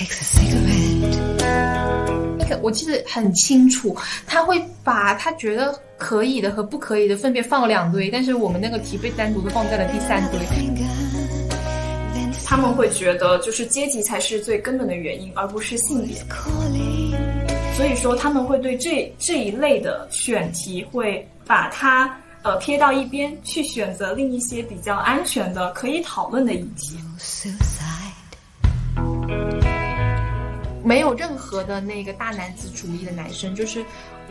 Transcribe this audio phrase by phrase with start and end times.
[0.00, 1.60] takes a cigarette.
[2.62, 3.94] 我记得很清楚，
[4.26, 10.40] 他会把他觉得可以的和不可以的分别放两堆，但是我们那个题被单独的放在了第三堆。
[12.44, 16.16] 他们会觉得就是阶级才是最根本的原因，而不是性别。
[17.74, 26.98] 所以说他们会对这这一类的选题会把它呃撇到一边，去选择另一些比较安全的可以讨论的议题。
[30.82, 33.84] 没有任何的那个大男子主义的男生，就是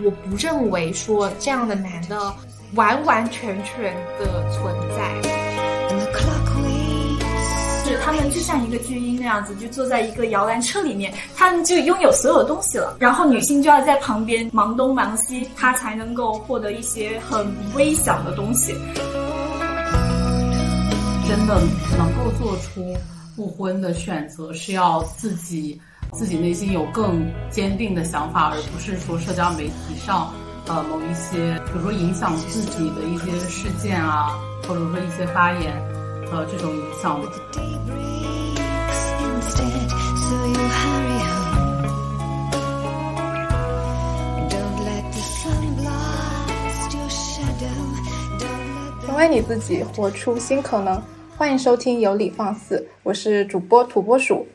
[0.03, 2.33] 我不认为说这样的男的
[2.75, 5.39] 完完全全的存在。
[7.85, 12.95] 是他们就像一个巨婴那样子，就坐在一个摇篮车里面，他们就拥有所有东西了。
[12.99, 18.73] 然后女性就要在旁边忙东忙西，她才能够获得一些很微小的东西。
[21.27, 21.59] 真的
[21.97, 22.95] 能够做出
[23.35, 25.81] 不婚的选择，是要自己
[26.11, 30.33] 自己内心有更坚定的想法，而不是说社交媒体上
[30.67, 35.73] 呃某一些，比如说影响自己的一些事件啊，或者说一些发言，
[36.31, 37.19] 呃这种影响。
[49.05, 51.01] 成为你自己，活出新可能。
[51.37, 54.45] 欢迎收听有理放肆，我是主播土拨鼠。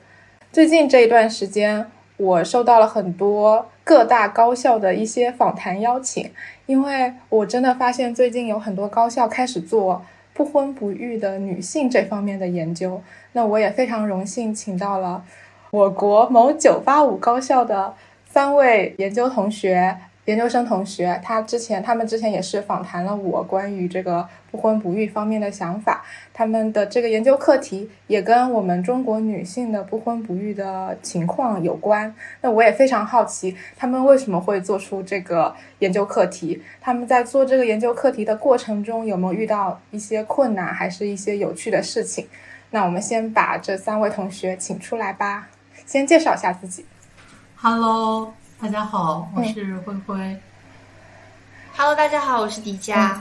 [0.54, 1.84] 最近这一段时间，
[2.16, 6.30] 我收到了很多各大高校的一些访谈邀请，
[6.66, 13.02] 因为我真的发现最近有很多高校开始做不婚不育的女性这方面的研究。
[13.32, 15.24] 那我也非常荣幸请到了
[15.72, 17.92] 我国某985高校的
[18.24, 32.14] 三位研究同学、研究生同学，他之前他们之前也是访谈了我关于这个不婚不育方面的想法，他们的这个研究课题也跟我们中国女性的不婚不育的情况有关。
[32.40, 36.62] 那我也非常好奇，他们为什么会做出这个研究课题？
[36.80, 42.26] 他们在做这个研究课题的过程中有没有遇到一些困难，还是一些有趣的事情？
[42.70, 45.48] 那我们先把这三位同学请出来吧，
[45.84, 46.86] 先介绍一下自己。
[47.56, 48.32] Hello，
[48.64, 50.36] 大家好，我是灰灰。
[51.76, 53.14] Hello，大家好，我是迪迦。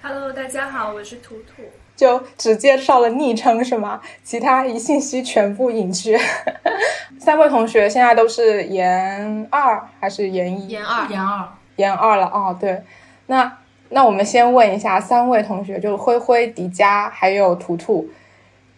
[0.00, 1.64] Hello，大家好，我是图图。
[1.96, 4.00] 就只介绍了昵称是吗？
[4.22, 6.16] 其他一信息全部隐去。
[7.18, 10.68] 三位同学现在都是研二还是研一？
[10.68, 12.56] 研二，研二，研二了哦。
[12.60, 12.84] 对，
[13.26, 13.58] 那
[13.88, 18.08] 那我们先问一下三位同学，就是灰灰、迪迦还有图图，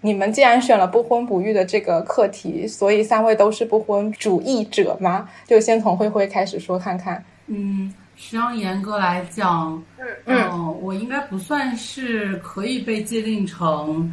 [0.01, 5.29] 你们既然选了不婚不育的这个课题，所以三位都是不婚主义者吗？
[5.47, 7.25] 就先从灰灰开始说看看。
[7.47, 9.83] 嗯，实际上严格来讲，
[10.25, 14.11] 嗯呃我应该不算是可以被界定成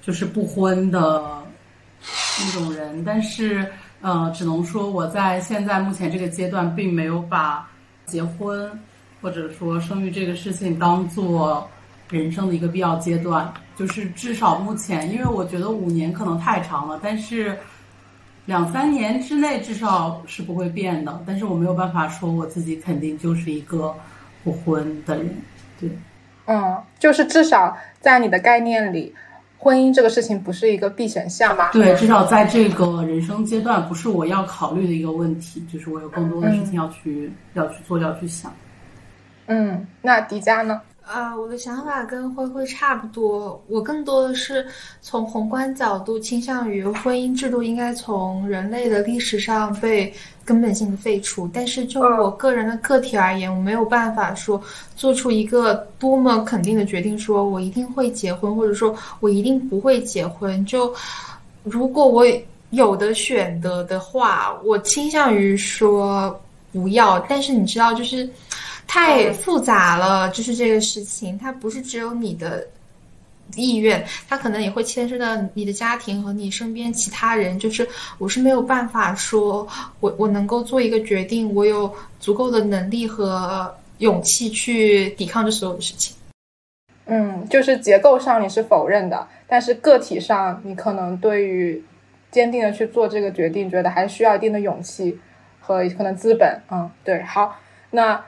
[0.00, 1.42] 就是不婚的
[2.00, 3.66] 那种人，但是
[4.00, 7.68] 呃，只能说我在现在目前这个阶段，并没有把
[8.06, 8.70] 结婚
[9.20, 11.68] 或者说生育这个事情当做
[12.10, 17.56] 人生的一个必要阶段，就是至少目前，因为我觉得五年可能太长了，但是。
[18.48, 23.94] 两三年之内至少是不会变的，但是我没有办法说我自己肯定就是一个
[24.42, 25.36] 不婚的人，
[25.78, 25.90] 对，
[26.46, 29.14] 嗯，就是至少在你的概念里，
[29.58, 31.72] 婚姻这个事情不是一个必选项吧？
[31.74, 38.50] 对，至少在这个人生阶段不是我要考虑的一个问题，就是我有更多的事情要去、要去做，要去想。
[39.44, 40.80] 嗯，那迪迦呢？
[41.10, 43.58] 啊，我的想法跟灰灰差不多。
[43.66, 44.66] 我更多的是
[45.00, 50.12] 从宏观角度倾向于婚姻制度应该从人类的历史上被
[50.44, 51.48] 根本性的废除。
[51.50, 54.60] 但是就我个人的个体而言，我没有办法说
[54.96, 60.62] 做出一个多么肯定的决定，说我一定会结婚，或者说我一定不会结婚。
[60.66, 60.94] 就
[61.62, 62.22] 如果我
[62.68, 66.38] 有的选择的话，我倾向于说
[66.70, 67.18] 不要。
[67.20, 68.28] 但是你知道，就是。
[68.88, 72.66] 太复杂了，就是这个事情，它不是只有你的
[73.54, 77.58] 意愿，它可能也会牵涉到你的家庭和你身边其他人。
[77.58, 79.68] 就是我是没有办法说，
[80.00, 86.16] 我我能够做一个决定，我有足够的能力和勇气去抵抗这所有的事情。
[87.04, 91.82] 嗯，就是结构上你是否认的，但是个体上你可能对于
[92.30, 95.18] 坚定的去做这个决定，觉得还需要一定的勇气
[95.60, 96.58] 和可能资本。
[96.70, 97.54] 嗯，对，好，
[97.90, 98.18] 那。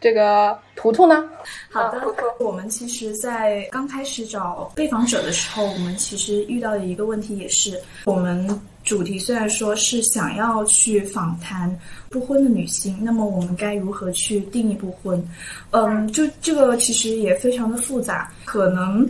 [0.00, 1.24] 这个图图呢？
[1.70, 2.00] 好的，
[2.38, 8.48] 我们其实，在刚开始找被访者的时候，我们其实遇到的一个问题也是，我们
[8.84, 11.76] 主题虽然说是想要去访谈
[12.08, 15.22] 不婚的女性，那么我们该如何去定义不婚？
[15.72, 19.06] 嗯，就这个其实也非常的复杂，可能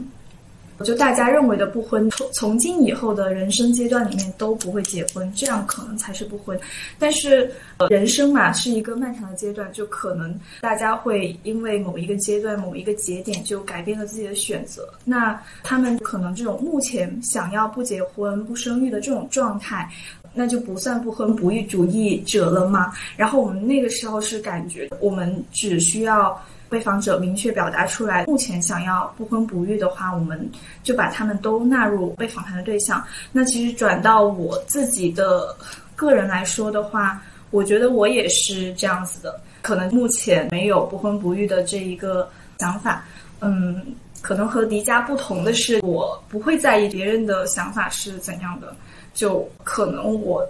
[0.84, 6.58] 就大家认为的不婚，从从今以后的人生阶段里面都不会结婚，这样可能才是不婚。
[6.98, 14.88] 但是，呃，人生嘛是一个漫长的阶段，就可能大家会因为某一个阶段、某一个节点就改变了自己的选择。
[15.04, 19.90] 那他们可能这种目前想要不结婚、不生育的这种状态，
[20.32, 22.92] 那就不算不婚不育主义者了吗？
[23.16, 26.40] 然后我们那个时候是感觉，我们只需要。
[26.68, 30.48] 被访者明确表达出来，目前想要不婚不育的话，我们
[30.82, 33.02] 就把他们都纳入被访谈的对象。
[33.32, 35.56] 那其实转到我自己的
[35.96, 39.40] 个人来说的话，我觉得我也是这样子的。
[39.62, 42.28] 可能目前没有不婚不育的这一个
[42.58, 43.04] 想法，
[43.40, 43.84] 嗯，
[44.22, 48.74] 可能和迪迦不同的是，我不会在意别人的想法是怎样的，
[49.14, 50.46] 就可能我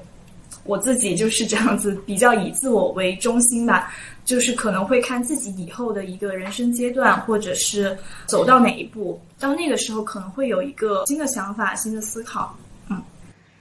[0.64, 3.90] 我自己就是这样子，比较以自我为中心吧。
[4.28, 7.96] 就是可能会看自己以后的一个人生阶段，或者是
[8.26, 12.54] 走到哪一步，到那个时候可能会有一个新的想法、新的思考。
[12.90, 13.02] 嗯，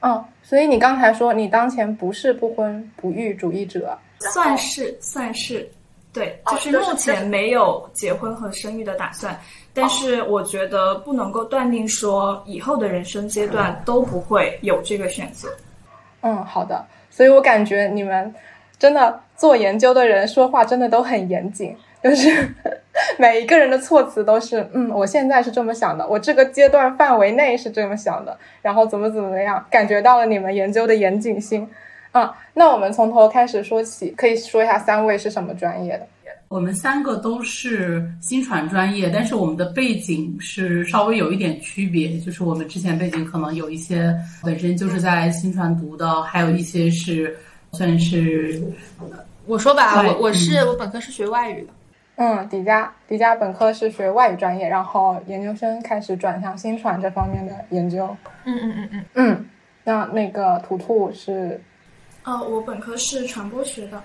[0.02, 5.66] 哦，所以你刚才说你当前不是不婚不育主义者，算是算是，
[6.12, 9.40] 对，就是目前没有结婚和生育的打算，
[9.74, 15.48] 但是我觉得不能够断定说以后的人生阶段都不会有这个选择。
[16.20, 18.36] 嗯，好的，所以我感觉你们。
[18.80, 22.30] 真的做研究的人说话真的都很严谨，就是
[23.20, 31.68] 每一个人的措辞都是嗯，我现在是这么想的，我这个阶段范围内是这么想的，然后怎么怎么样，感觉到了你们研究的严谨性
[32.12, 32.36] 啊。
[32.56, 36.08] 那我们从头开始说起，可以说一下三位是什么专业的？
[36.48, 47.38] 我们三个都是新传专业，但是我们的背景是稍微有一点区别，就是我们之前背景可能有一些本身就是在新传读的，还有一些是。
[47.74, 48.62] 算是
[49.46, 51.74] 我说吧，我我是我本科是学外语的，
[52.16, 58.08] 嗯，迪迦迪迦本科是学外语专业，然后研究生开始转向新传这方面的研究，
[58.46, 59.46] 嗯嗯嗯嗯嗯，
[59.84, 61.62] 那那个图图是，
[62.24, 64.02] 呃，我本科是传播学的，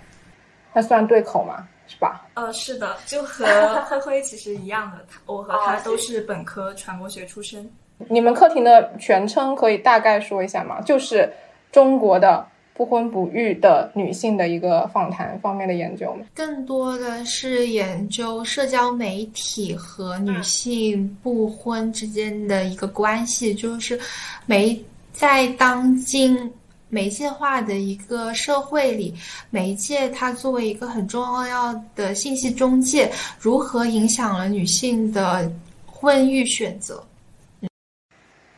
[0.72, 1.66] 那算对口吗？
[1.88, 2.26] 是吧？
[2.34, 3.44] 呃，是的，就和
[3.88, 7.68] 灰灰其实一样的，他我和他都是本科传播学出身。
[8.08, 10.80] 你们课题的全称可以大概说一下吗？
[10.82, 11.32] 就是
[11.70, 12.46] 中国的。
[12.74, 16.24] 不婚不育的女性的一个访谈方面的研究吗？
[16.34, 24.00] 更多的是研究社交媒体和女性不婚之间的一个关系，就是
[24.46, 24.82] 媒
[25.12, 26.50] 在当今
[26.88, 29.14] 媒介化的一个社会里，
[29.50, 35.50] 媒介它作为一个很重要的信息中介，如何影响了女性的
[35.86, 37.04] 婚育选择？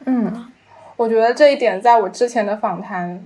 [0.06, 0.46] 嗯，
[0.96, 3.20] 我觉得这一点在我之前的访谈。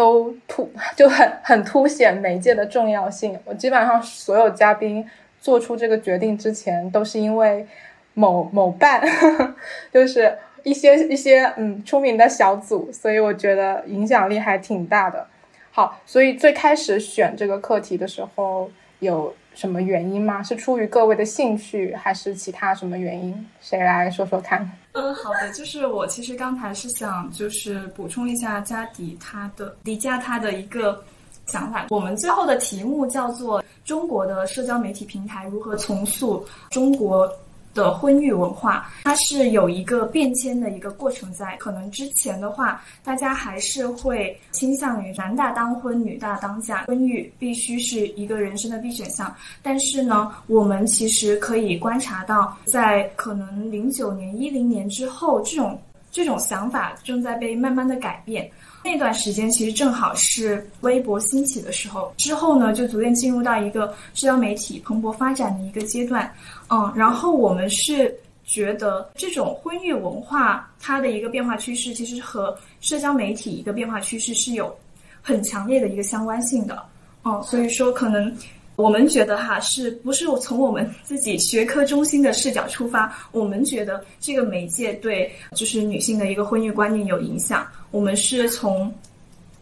[0.00, 0.66] 都突
[0.96, 3.38] 就很很凸显媒介的重要性。
[3.44, 5.06] 我基本上所有嘉宾
[5.38, 7.66] 做出这个决定之前，都是因为
[8.14, 9.02] 某某办，
[9.92, 15.26] 就是一些一些嗯出名的小组，所以我觉得影响力还挺大的。
[15.70, 18.70] 好，所以最开始选这个课题的时候
[19.00, 20.42] 有什么原因吗？
[20.42, 23.46] 是出于各位的兴趣，还是其他什么原因？
[23.60, 24.68] 谁来说说看？
[24.92, 31.02] 嗯，好的，就是我其实刚才是想就是补充一下加迪他的迪迦他的一个
[31.46, 31.86] 想法。
[31.90, 37.30] 我们最后的题目叫做“中国的社交媒体平台如何重塑中国”。
[37.74, 41.56] 的婚育文化，它是有一个变迁的一个过程在。
[41.56, 49.34] 可能之前的话，大家还是会倾向于男大当婚，女大当嫁，婚育必须是一个人生的必选项。
[49.62, 55.78] 但是呢，我们其实可以观察到，在可能零九年、一零年之后，这种
[56.10, 58.50] 这种想法正在被慢慢的改变。
[58.82, 66.32] 那段时间其实正好是微博兴起的时候，之后呢，就逐渐进入到一个社交媒体蓬勃发展的一个阶段。
[66.70, 74.74] 嗯，然后我们是觉得这种婚育文化它的一个变化趋势，其实和社交媒体一个变化趋势是有
[75.20, 76.82] 很强烈的一个相关性的。
[77.24, 78.34] 嗯，所以说可能
[78.80, 87.66] 我们觉得哈，是不是从我们自己学科中心的视角出发，我们觉得这个媒介对就是女性的一个婚育观念有影响。
[87.90, 88.92] 我们是从。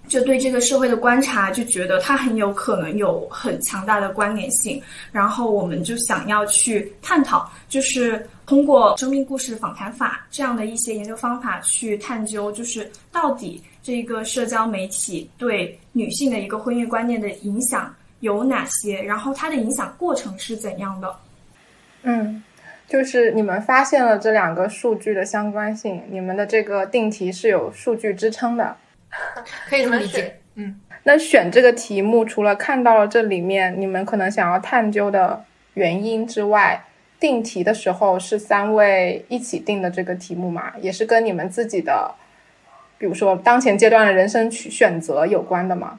[0.08, 4.80] 就对这个社会的观察，就觉得它很有可能有很强大的关联性，
[5.12, 21.16] 然后我们就想要去探讨，就是通过生命故事访谈法这样的一些研究方法去探究，就是到底这个社交媒体对女性的一个婚育观念的影响有哪些，然后它的影响过程是怎样的？
[22.02, 22.42] 嗯，
[22.87, 28.76] 就是你们发现了这两个数据的相关性，你们的这个定题是有数据支撑的。
[29.68, 35.44] 可以这么理解，嗯，那选这个题目，除了看到了这里面你们可能想要探究的
[35.75, 36.84] 原因之外，
[37.18, 40.72] 定题的时候是三位一起定的这个题目嘛？
[40.80, 42.14] 也是跟你们自己的，
[42.98, 45.98] 比如说当前阶段的人生取选择有关的吗？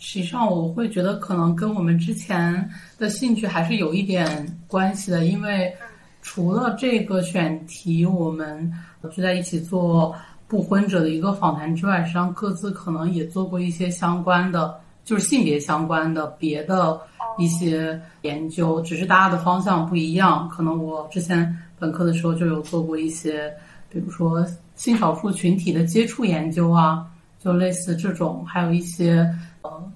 [0.00, 5.74] 实际上，我会觉得可能跟我们之前的兴趣还是有一点关系的，因为
[6.22, 8.72] 除了这个选题，我们
[9.10, 10.14] 聚在一起做
[10.46, 14.72] 不婚者的一个访谈之外，实际上各自可能也做过一些相关的，
[15.04, 17.00] 就是性别相关的别的
[17.36, 20.48] 一些研究，只是大家的方向不一样。
[20.48, 23.52] 可能我之前本科的时候就有做过一些，
[23.90, 27.04] 比如说性少数群体的接触研究啊，
[27.42, 29.28] 就类似这种，还有一些。
[29.62, 29.92] 呃，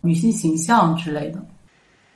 [0.00, 1.38] 女性形象之类的。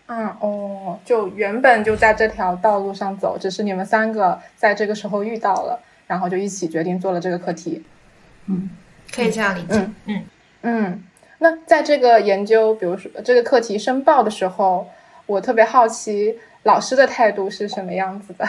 [0.08, 7.84] 嗯哦，就原本就在这条道路上走，只是你们三个在这个时候遇到了，然后就一起决定做了这个课题。
[8.46, 8.70] 嗯，
[9.12, 9.66] 可以这样理解。
[9.70, 10.24] 嗯嗯
[10.62, 11.04] 嗯。
[11.38, 14.86] 那在这个研究，比如说这个课题申报的时候，
[15.26, 18.46] 我特别好奇老师的态度是什么样子的。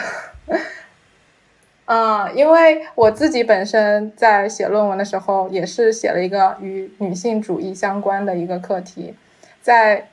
[1.88, 9.14] 嗯，因为我自己本身在写论文的时候，也是写了一个与女性主义相关的一个课题，
[9.62, 10.06] 在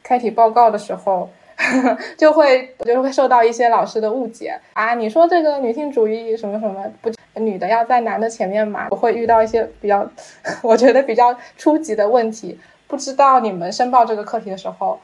[0.00, 1.28] 开题报告的时候，
[2.16, 7.10] 就会就会受到一些老师的误解啊，你说这个女性主义什么什么不，
[7.40, 8.86] 女的要在男的前面嘛？
[8.90, 10.08] 我会遇到一些比较，
[10.62, 12.56] 我觉得比较初级的问题，
[12.86, 15.00] 不知道你们申报这个课题的时候，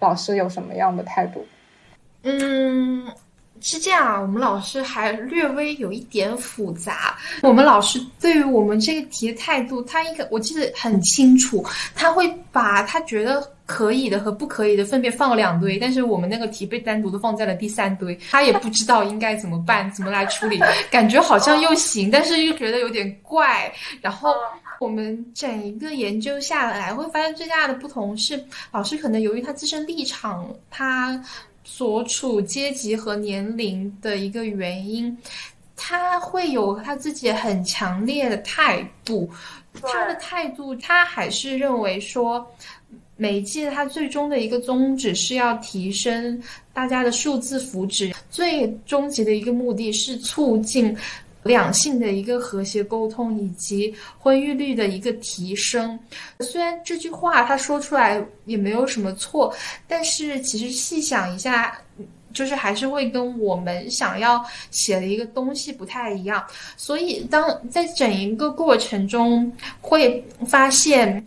[0.00, 1.44] 老师有什么样的态度？
[2.22, 3.06] 嗯。
[3.60, 7.16] 是这样啊，我们老师还略微有一点复杂。
[7.42, 11.64] 我们老师对于我们这个题的态度，他应该我记得很清楚，
[11.94, 20.58] 他会把他觉得可以的和不可以的分别放了两堆，但是我们那个题被单独的放在了第三堆，他也不知道应该怎么办，怎么来处理，
[20.90, 23.72] 感觉好像又行，但是又觉得有点怪。
[24.00, 24.34] 然后
[24.78, 31.22] 我们整一个研究下来，会发现最大的不同是，老师可能由于他自身立场，他。
[31.72, 35.16] 所处阶级和年龄的一个原因，
[35.76, 39.30] 他会有他自己很强烈的态度。
[39.80, 42.44] 他的态度，他还是认为说，
[43.16, 50.94] 媒介它最终的一个宗旨是要提升大家的数字福祉，最终极的一个目的是促进。
[51.42, 55.98] 两性的一个和谐沟通以及婚育率的一个提升，
[56.40, 59.50] 虽然这句话他说出来也没有什么错，
[59.88, 61.80] 但是其实细想一下，
[62.34, 66.44] 就是还是会跟我们想要写的一个东西不太一样。
[66.76, 71.26] 所以当在整一个过程中会发现，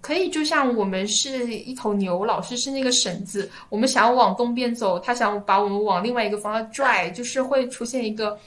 [0.00, 8.38] 可以就像我们是一头牛，老师是那个绳子，我们想要往东边走，他想把我们往另外一个方向拽，就是会出现一个。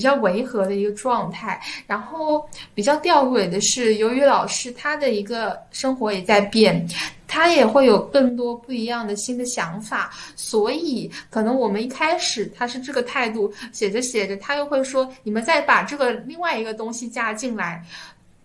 [0.00, 6.88] 比较违和的一个状态，然后比较吊诡的是，由于老师他的一个生活也在变，
[7.28, 17.84] 他也会有更多不一样的新的想法，所以可能我们一开始他是这个态度，写着写着他又会说，你们再把这个另外一个东西加进来，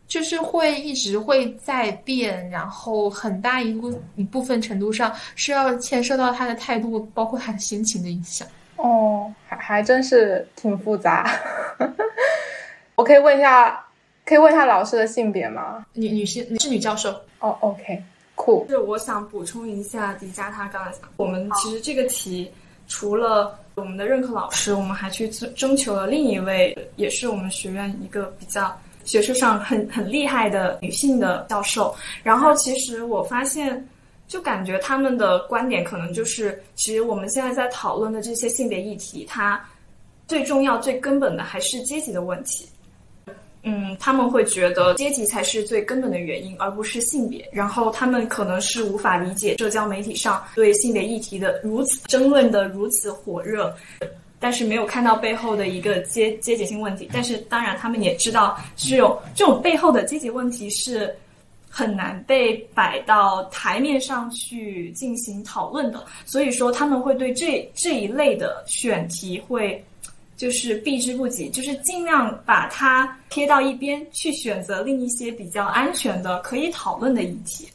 [0.10, 8.46] 就是会一直会在变，然后很大一部一部分程度上是要牵涉到他的态度，包括他的心情的影响。
[8.78, 11.30] 哦，还还真是挺复杂。
[12.96, 13.84] 我可以问一下，
[14.26, 15.86] 可以问一下老师的性别吗？
[15.94, 17.10] 女女性，是女教授。
[17.40, 18.02] 哦，OK，
[18.36, 18.66] 酷。
[18.70, 22.52] 是我想补充一下，迪迦他刚才讲，我们其实这个题
[22.88, 31.96] 除了我们的任课老师，我们还去征征求了另一位，也是我们学院一个比较学术上很很厉害的女性的教授。
[32.24, 33.88] 然后其实我发现。
[34.28, 39.64] 就感觉他们的观点可能就是，其实我们现在在讨论的这些性别议题，它
[40.28, 42.68] 最重要、最根本的还是阶级的问题。
[43.62, 47.48] 嗯，他们会觉得阶级才是最根本的原因，而不是性别。
[47.52, 53.76] 然后他们可能是无法理解社交媒体上对性别议题的如此争论的如此火热，
[54.40, 57.08] 但是没有看到背后的一个阶阶级性问题。
[57.14, 61.16] 但是当然，他们也知道这种这种背后的阶级问题是。
[61.78, 69.84] 很难被摆到台面上去进行讨论的，所以说他们会对这这一类的选题会
[70.38, 77.68] 就是避之不及，就是尽量把它贴到一边，去选择另一些比较安全的可以讨论的议题。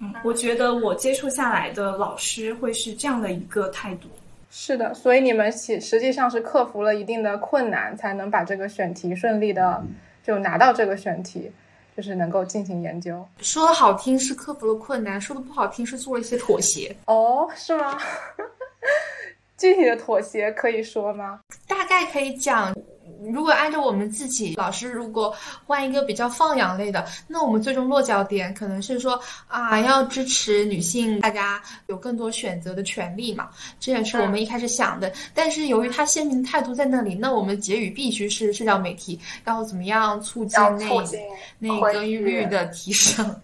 [0.00, 4.08] 嗯，我觉得我接触下来的老师会是这样的一个态度。
[4.50, 9.80] 是的，所以你们实实际上是克服了一定的困难，才能把这个选题顺利的
[10.26, 11.48] 就拿到这个选题。
[11.98, 16.94] 就是能够进行研究，说的好听是克服了困难，说的不好听是做了一些妥协。
[17.06, 17.98] 哦，是吗？
[19.58, 21.40] 具体的妥协可以说吗？
[21.66, 22.72] 大概可以讲，
[23.26, 25.34] 如果按照我们自己老师，如果
[25.66, 33.48] 换一个比较放养类的，那我们最终落脚点可能是说啊，要支持女性，大家有更多选择的权利嘛，
[33.80, 35.12] 这也是我们一开始想的。
[35.34, 40.88] 但是由于他鲜明的态度在那里，那我们结语必须是社交媒体要怎么样促进要那
[41.58, 43.34] 那个育率的提升。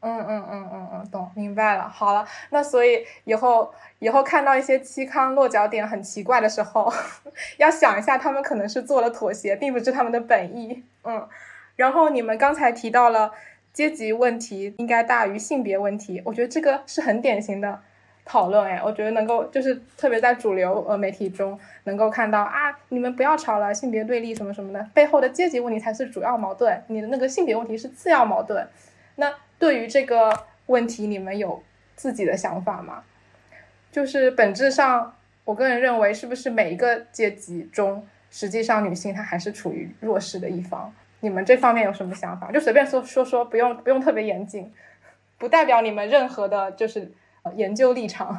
[0.00, 1.88] 嗯嗯嗯嗯嗯，懂，明白了。
[1.88, 6.92] 好了，那所以以后以后看到一些期刊落脚点很奇怪的时候，
[7.58, 10.84] 要想一下他们可能是做了妥协，并不是他们的本意。
[11.04, 11.28] 嗯，
[11.76, 13.32] 然后你们刚才提到了
[13.72, 17.80] 阶级问题应该大于性别问题，我觉得这个是很典型的
[18.24, 18.64] 讨论。
[18.64, 28.68] 哎，我觉得能够就是特别在主流呃媒体中能够看到啊，你们不要吵了，性别对立什么什么的，背后的阶级问题才是主要矛盾，你的那个性别问题是次要矛盾。
[29.16, 31.62] 那对于这个问题，你们有
[31.96, 33.02] 自己的想法吗？
[33.90, 40.92] 就是本质上，我个人认为，是不是每一个阶级中，实际上女性她还是处于弱势的一方？
[41.20, 42.52] 你们这方面有什么想法？
[42.52, 44.72] 就随便说说说，不用不用特别严谨，
[45.38, 47.10] 不代表你们任何的就是
[47.56, 48.38] 研究立场。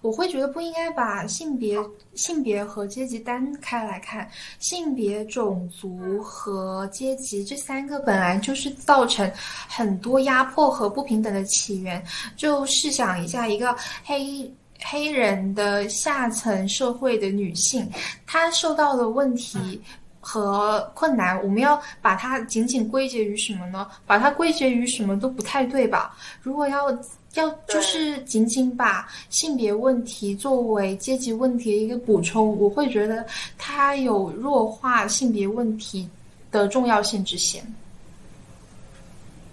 [0.00, 1.78] 我会觉得不应该把性别、
[2.14, 9.30] 性别和阶级单开来看，性别、种族和阶级这三个本来就是造成
[9.68, 12.02] 很多压迫和不平等的起源。
[12.36, 14.52] 就试想一下，一个黑
[14.84, 17.88] 黑人的下层社会的女性，
[18.26, 19.80] 她受到的问题。
[20.24, 23.88] 和困难，我们要把它仅仅归结于什么呢？
[24.06, 26.16] 把它归结于什么都不太对吧？
[26.40, 26.96] 如果要
[27.34, 33.24] 要就是仅仅把性别问题作为阶级问题的一个补充，我会觉得
[33.56, 36.08] 它有弱化性别问题
[36.50, 37.64] 的重要性之嫌。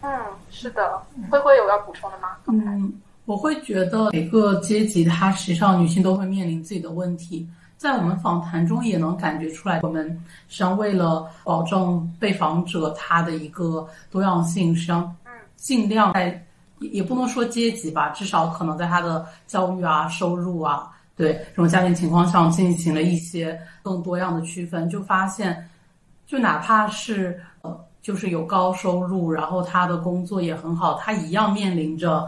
[0.02, 0.10] 嗯，
[0.50, 2.30] 是的，灰灰有要补充的吗？
[2.48, 2.94] 嗯，
[3.26, 7.48] 我会觉得每个阶级它实际上女性都会面临自己的问题。
[7.78, 10.06] 在我们访谈中也能感觉出来，我们
[10.50, 15.16] 实际上为了保证被访者他的一个多样性，实际上
[15.56, 16.46] 尽量在
[16.80, 25.70] 也也不能说阶级吧，至少可能在他的教育啊、收入啊，对这种家庭情况上进行了一些更多样的区分，就发现，
[26.26, 32.28] 就哪怕是呃，就是有高收入，然后他的工作也很好，他一样面临着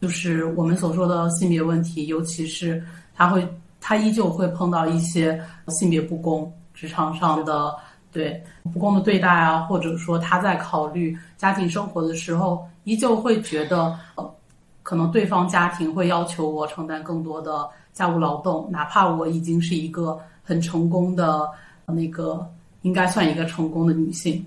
[0.00, 2.82] 就是我们所说的性别问题，尤其是
[3.14, 3.46] 他会。
[3.84, 7.74] 他依旧会碰到一些性别不公、职场上的
[8.12, 14.34] 对不公的对待啊，或者说他在考虑家庭生活的时候，依旧会觉得呃，
[14.82, 21.48] 可能对方家庭会要求我承担更多的家务劳动，哪怕我已经是一个很成功的
[21.86, 22.46] 那个
[22.82, 24.44] 应该算一个成功的女性。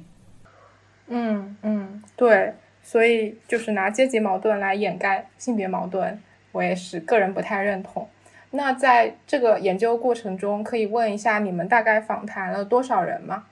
[1.08, 6.19] 嗯嗯，对，所以就是拿阶级矛盾来掩盖性别矛盾，
[6.51, 8.08] 我也是个人不太认同。
[8.51, 13.43] 那在这个研究过程中，可以问一下你们大概访谈了多少人吗？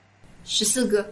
[0.44, 1.06] 十四个，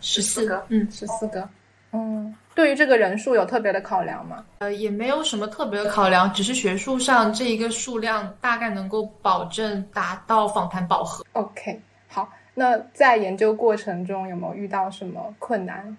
[0.00, 1.48] 十四个，嗯，十四个。
[1.92, 4.44] 嗯，对于这个人数有特别的考量吗？
[4.58, 11.24] 呃，也没有什么特别的考量，只是学术上这一个数量大概能够保证达到访谈饱和。
[11.32, 12.28] OK，好。
[12.54, 15.96] 那在研究过程中有没有遇到什么困难？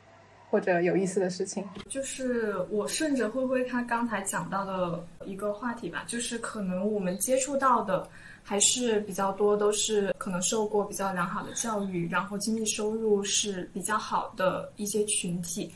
[0.50, 8.06] 或者有意思的事情，就是我顺着灰灰他刚才讲到的一个话题吧，就是可能我们接触到的
[8.44, 15.72] 还是比较多，都是可能受过比较良好的教育，然后经济收入是比较好的一些群体。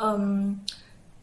[0.00, 0.58] 嗯，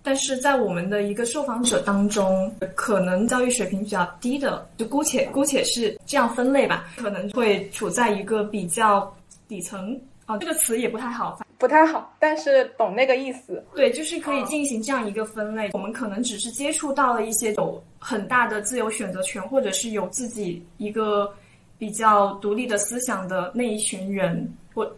[0.04, 9.16] 但是在我们的一个受访者当中，可能教育水平比较低的，就姑且姑且是这样分类吧，可能会处在一个比较
[9.48, 10.00] 底层。
[10.30, 11.40] 哦，这个词也不太好。
[11.58, 13.66] 不太好，但是懂那个意思。
[13.76, 15.72] 对，就是可以进行这样一个分类。
[15.74, 21.34] 我们可能只是接触到了一些有很大的自由选择权，或者是有自己一个
[21.80, 24.48] 比较独立的思想的那一群人。
[24.72, 24.90] 或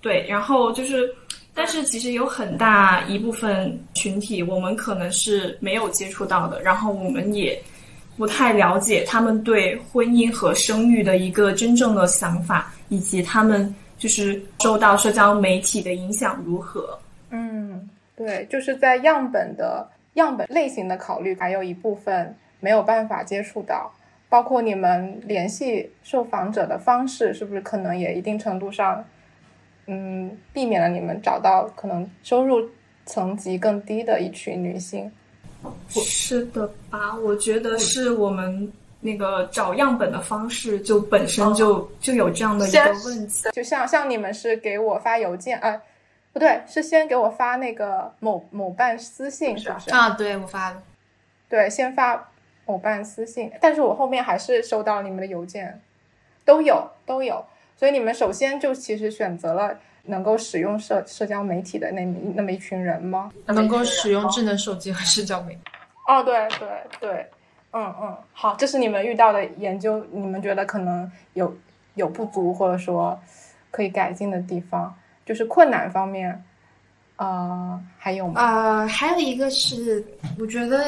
[0.00, 1.08] 对，然后就是，
[1.54, 6.60] 但是其实有很大一部分群体，我们可能是没有接触到的。
[6.60, 7.58] 然后我们也
[8.16, 13.72] 不太了解他们对婚姻和生育的一个真正的想法，以及他们。
[14.04, 16.98] 就是受到社交媒体的影响如何？
[17.30, 23.90] 嗯，对，就是在样本的样本类型的考虑，还有一部分没有办法接触到，
[24.28, 29.02] 包括你们联系受访者的方式，是不是可能也一定程度上，
[29.86, 32.60] 嗯，避免了你们找到可能收入
[33.06, 35.10] 层级更低的一群女性？
[35.88, 37.16] 是的吧？
[37.24, 38.70] 我觉得是我们。
[39.06, 45.78] 那个找样本的方式就本身就就有这样的一个问题，就像像你们是给我发邮件啊，
[46.32, 49.90] 不对，是先给我发那个某某办私信，是不是？
[49.90, 50.08] 啊？
[50.10, 50.82] 对我发了，
[51.50, 52.30] 对，先发
[52.64, 55.78] 某办私信，但是我后面还是收到你们的邮件，
[56.46, 57.44] 都有都有，
[57.76, 63.30] 所以你们首先就其实选择了能够使用社社交媒体的那那么一群人吗？
[63.44, 65.60] 能够使用智能手机和社交媒体。
[66.08, 66.68] 哦，对对
[67.00, 67.26] 对，
[67.76, 71.52] 嗯嗯，好，这是你们遇到的研究，你们觉得可能有
[71.94, 73.18] 有不足或者说
[73.72, 74.94] 可以改进的地方，
[75.26, 76.40] 就是困难方面，
[77.16, 78.40] 呃，还有吗？
[78.40, 80.04] 呃，还有一个是，
[80.38, 80.84] 我觉得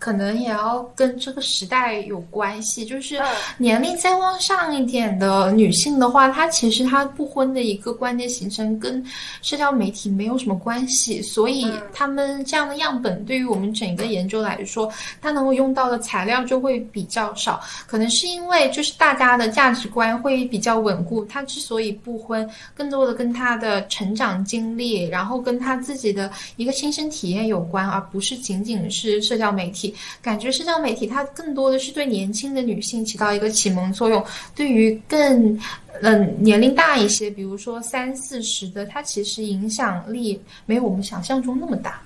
[0.00, 3.20] 可能也要跟这个时代有关系，就是
[3.58, 9.04] 年龄再往上一点的女性的话，她其实她不婚的一个观念形成跟
[9.42, 17.60] 社交媒体没有什么关系，所以他们这样的样本对于我们整个研究来说，它能够用到的材料就会比较少。
[17.86, 29.89] 可能是因为就是大家的价值观会比较稳固，她之所以不婚，更多的跟她的成长经历，然后跟她自己的一个亲身体验有关，而不是仅仅是社交媒体。
[30.22, 34.24] 感觉社交媒体它更多的是对年轻的女性起到一个启蒙作用，
[34.54, 35.58] 对于更
[36.02, 42.00] 嗯年龄大一些，比如说三四十的，它其实影响力没有我们想象中那么大。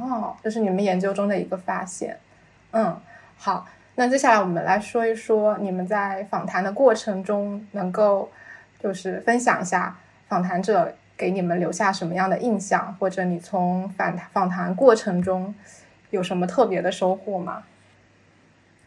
[0.00, 2.18] 哦，这是你们研究中的一个发现。
[2.72, 2.96] 嗯，
[3.36, 8.30] 好，那接下来我们来说一说你们在访谈的过程中能够
[8.82, 9.96] 就是分享一下
[10.28, 15.54] 访谈者给你们留下什么样的印象，或者你从访访谈过程中
[16.10, 17.62] 有什么特别的收获吗？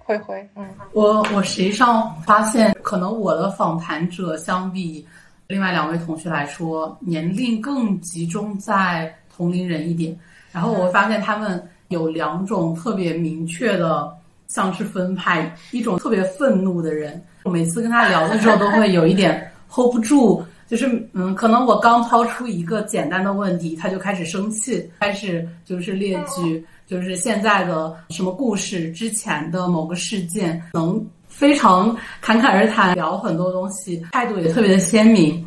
[0.06, 5.06] 灰灰，嗯，我我实际上发现，可能我的访谈者相比
[5.48, 10.18] 另外两位同学来说，年龄更集中在同龄人一点。
[10.52, 14.14] 然后我发现他们有两种特别明确的
[14.48, 26.66] 像是分派，一种特别愤怒的人，我每次跟他聊的时候都会有一点 hold 不住，就是嗯，可能我刚抛出一个简单的问题，他就开始生气，开始就是列举。
[26.88, 35.46] 就是现在的什么故事，之前的某个事件，能非常侃侃而谈，聊很多东西，态度也特别的鲜明。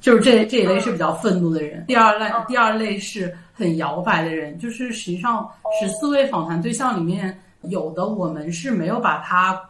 [0.00, 1.84] 就是这这一类是比较愤怒的人。
[1.86, 4.58] 第二类，第二类是很摇摆的人。
[4.58, 5.46] 就是实际上
[5.78, 9.60] 十四位访谈对象里面，有的我们是没有把它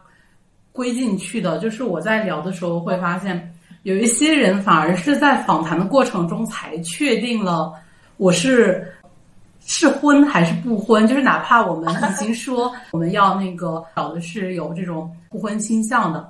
[0.71, 1.57] 归进去的。
[1.59, 3.52] 就是我在聊的时候会发现，
[3.83, 7.73] 有一些人反而是在访谈的过程中才确定了
[8.17, 8.89] 我是。
[9.65, 11.07] 是婚还是不婚？
[11.07, 16.29] 就是哪怕我们已经说我们要那个找的是有这种不婚倾向的，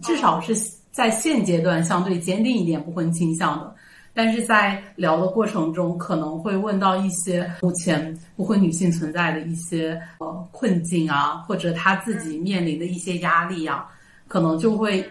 [0.00, 0.54] 至少是
[0.92, 3.74] 在现阶段相对坚定一点不婚倾向的。
[4.14, 13.84] 但是在聊的过程中，可能会问到一些目前不婚女性存在的一些呃困境啊，或者她自己面临的一些压力啊，
[14.28, 15.04] 可能就会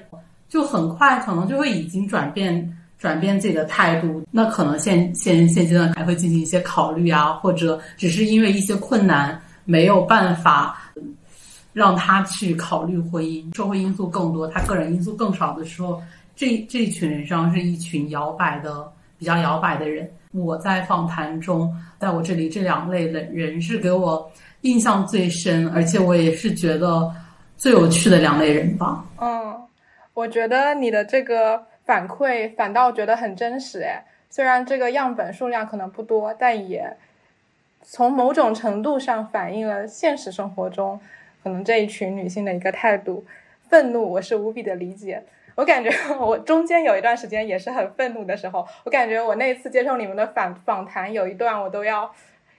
[0.50, 2.76] 就很快，可能就会已经转变。
[3.00, 10.78] 转变自己的态度，那可能现现现阶段还会进行一些考虑啊，或者只是因为一些困难没有办法
[11.72, 16.02] 让他去考虑婚姻，社会因素更多，他个人因素更少的时候，
[16.36, 18.86] 这这群人上是一群摇摆的
[19.18, 20.06] 比较摇摆的人。
[20.34, 24.30] 我在访谈中，在我这里这两类的人是给我
[24.62, 27.10] 印象最深，而且我也是觉得
[27.56, 29.06] 最有趣的两类人吧。
[29.22, 29.56] 嗯，
[30.20, 31.66] 我觉得你的这个。
[31.90, 36.96] 反馈反倒觉得很真实哎，虽然这个样本数量可能不多，但也
[37.82, 41.00] 从某种程度上反映了现实生活中
[41.42, 43.26] 可能这一群女性的一个态度。
[43.70, 45.24] 愤怒，我是无比的理解。
[45.56, 45.90] 我感觉
[46.22, 52.14] 我中间有一段时间也是很愤怒的时候，我感觉我那次接受你们的访访谈有一段我都要。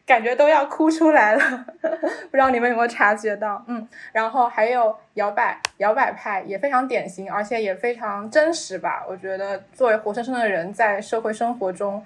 [0.07, 3.65] 感觉都要哭出来了， 不知道你们有没有察觉到？
[3.69, 9.05] 嗯，然后还有摇摆摇摆派也非常典型，而且也非常真实吧。
[9.09, 12.05] 我觉得作为活生生的人，在社会生活中，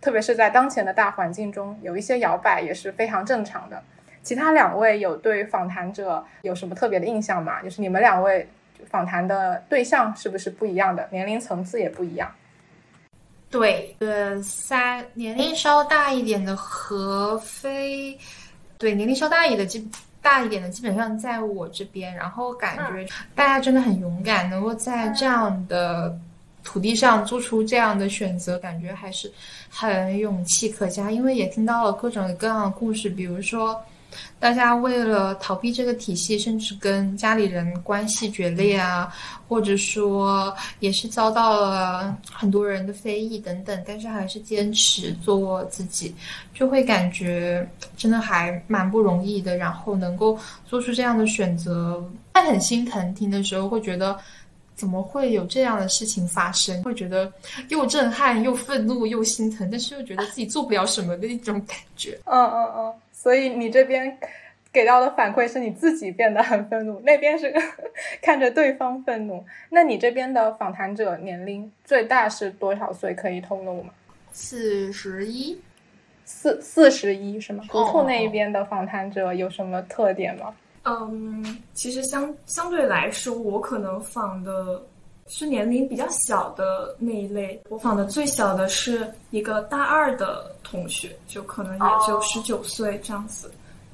[0.00, 3.82] 特别是在当前的大环境中，有一些摇摆也是非常正常的。
[4.22, 7.62] 其他两位有对访谈者有什么特别的印象吗？
[7.62, 8.48] 就是你们两位
[8.86, 12.30] 访谈的对象是不是不一样的，年龄层次也不一样？
[13.54, 18.18] 对，呃，三年龄稍大一点的何飞，
[18.78, 19.88] 对，年龄稍大一点的基
[20.20, 26.18] 大一点的基本上在我这边，然后感觉大家真的很勇敢，能够在这样的
[26.64, 29.32] 土地上做出这样的选择，感觉还是
[29.70, 31.12] 很勇气可嘉。
[31.12, 33.80] 因为也听到了各种各样的故事，比如说。
[34.38, 39.12] 大家为了逃避这个体系，甚至跟家里人关系决裂啊，
[39.48, 46.14] 或者说也是遭到了很多人的非议等等，但是还是坚持做自己，
[46.52, 49.56] 就会感觉真的还蛮不容易的。
[49.56, 53.14] 然后能够做出这样的选择，但很心疼。
[53.14, 54.18] 听的时候会觉得，
[54.74, 56.82] 怎么会有这样的事情发生？
[56.82, 57.32] 会觉得
[57.68, 62.18] 又震撼又愤怒又心疼，但是又觉得自己做不了什么的一种感觉。
[62.24, 62.92] 嗯嗯嗯。
[63.24, 64.18] 所以你这边
[64.70, 67.50] 给到的反馈是你自己变得很愤怒，那边是
[68.20, 69.42] 看着对方愤怒。
[69.70, 73.14] 那你这边的访谈者年龄最大是多少岁？
[73.14, 73.94] 可以透露吗？
[74.30, 75.58] 四十一，
[76.26, 77.64] 四四十一是吗？
[77.70, 80.54] 哦图图那一边的访谈者有什么特点吗？
[80.84, 84.82] 嗯，其实相相对来说，我可能访的
[85.26, 87.60] 是年龄比较小的那一类。
[87.68, 93.50] 我访的最小的是一个大二的同学，就可能也就十九岁这样子。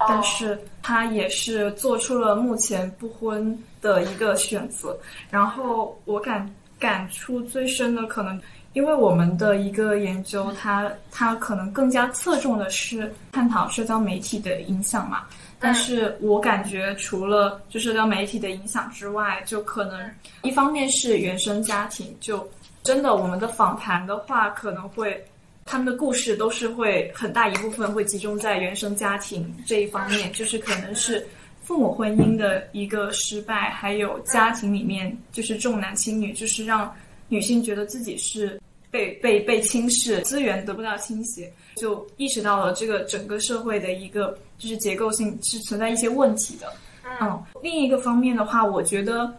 [0.09, 4.97] 但是他也是做出了目前不婚的一个选择。
[5.29, 8.41] 然后我感感触最深的，可能
[8.73, 15.25] 因为我们的一个研究，它它可能更加侧重的是探讨社交媒体的影响嘛。
[15.63, 20.11] 但是我感觉，除了就社交媒体的影响之外，就可能
[20.43, 22.49] 一方面是原生家庭，就
[22.83, 25.23] 真的我们的访谈的话，可能会
[25.67, 31.25] 他们的故事都是会很大一部分会集中在原生家庭这一方面，就是可能是
[31.63, 36.91] 父母婚姻的一个失败，还有家庭里面就是重男轻女，就是让
[37.29, 38.59] 女性觉得自己是
[38.91, 46.73] 被被被轻视，资源得不到倾斜，就意识到了这个整个社会的一个就是结构性是存在一些问题的。
[47.21, 49.33] 嗯，另一个方面的话，我觉得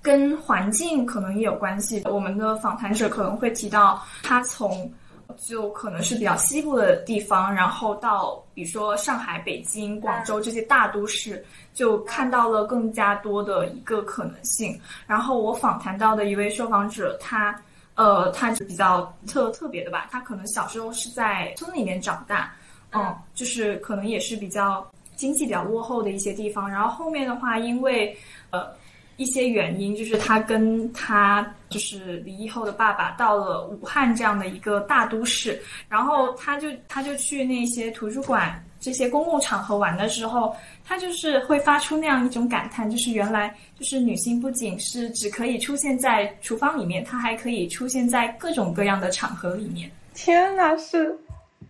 [0.00, 2.02] 跟环境可能也有关系。
[2.06, 4.90] 我们的访谈者可能会提到，他从
[5.36, 14.78] 就可能是比较西部的地方，然后到比如说上海、北京、广州这些大都市，就看到了更加多的一个可能性。
[15.06, 17.54] 然后我访谈到的一位受访者，他
[17.98, 22.54] 呃，他是比较特特别的吧，他可能小时候是在村里面长大，
[22.92, 26.70] 嗯，就是可能也是比较经济比较落后的一些地方。
[26.70, 28.16] 然后后面的话，因为
[28.50, 28.68] 呃
[29.16, 49.90] 一些原因，就是他跟他就是离异后的爸爸到了武汉这样的一个大都市，然后他就他就去那些图书馆这些公共场合玩的时候，他就是会发出那样一种感叹，就是原来就是女性不仅是只可以出现在厨房里面，她还可以出现在各种各样的场合里面。
[50.14, 51.16] 天哪，是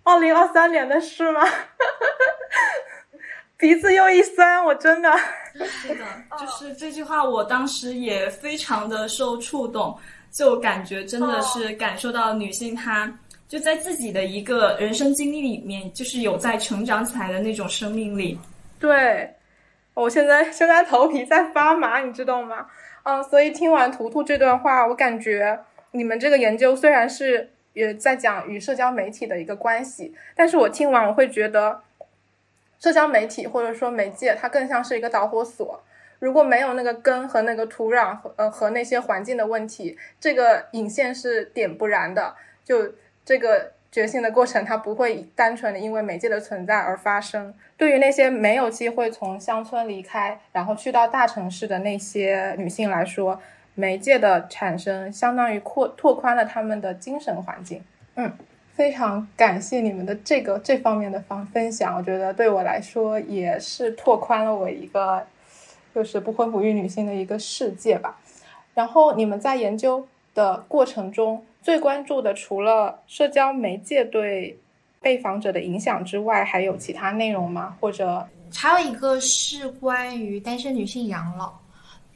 [0.03, 1.41] 二零二三年的事吗？
[3.57, 5.13] 鼻子又一酸，我真的。
[5.83, 6.05] 是的，
[6.39, 9.99] 就是这句话，我当时也非常的受触动，
[10.31, 13.13] 就感觉真的是感受到女性她
[13.49, 18.39] 就在自己的一个人生经历里面，就是有在成长起来的那种生命力。
[18.79, 19.29] 对，
[19.95, 22.67] 我现在现在头皮在发麻，你知道吗？
[23.05, 25.59] 嗯，所以听完图图这段话，我感觉
[25.93, 31.81] 你们这个研究虽然是也在讲与社交媒体的一个关系，但是我听完我会觉得，
[32.79, 35.83] 社交媒体或者说媒介，它更像是一个导火索。
[36.19, 42.35] 如果没有那个根和那个土壤和呃和那些环境的问题，这个引线是点不燃的。
[42.65, 42.93] 就
[43.29, 47.53] 这个觉醒的过程，它不会单纯的因为媒介的存在而发生。
[47.77, 53.39] 对于那些没有机会从乡村离开，然后去到大城市的那些女性来说，
[53.75, 57.85] 媒介的产生相当于扩拓宽了她们的精神环境。
[58.15, 58.33] 嗯，
[58.73, 65.27] 非常感谢你们的这个这方面的方分享，我觉得对我来说也是拓宽了我一个
[65.95, 68.19] 就是不婚不育女性的一个世界吧。
[68.73, 74.59] 然后你们在研究的过程中，最关注的除了社交媒介对
[75.01, 77.77] 被访者的影响之外，还有其他内容吗？
[77.81, 81.53] 或者还有一个是关于单身女性养老。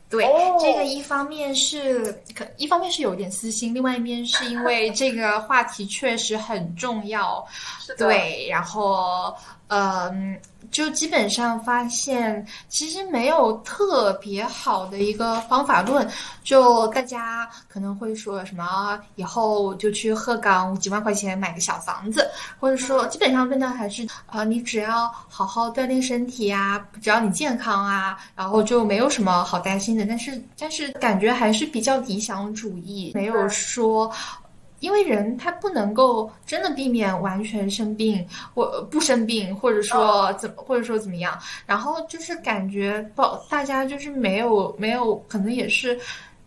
[0.08, 7.42] 对，哦这个一方面是可，一方面是有点私心，另外一边是因为 这个话题确实很重要。
[7.96, 9.34] 对，然后
[9.68, 10.38] 嗯，
[10.72, 16.08] 就基本上发现其实没有特别好的一个方法论，
[16.42, 30.06] 就大家可能会说什么以后就去鹤岗几万块钱买个小房子，或者说基本上问的还是呃，你只要好好锻炼身体啊，只要你健康啊，然后就没有什么好担心的。
[30.06, 34.10] 但是但是感觉还是比较理想主义，没有说。
[34.82, 45.98] 因为人他不能够真的避免完全生病或不生病，或者说怎么，或者说怎么样，然后就是感觉不大家就是没有没有，可能也是。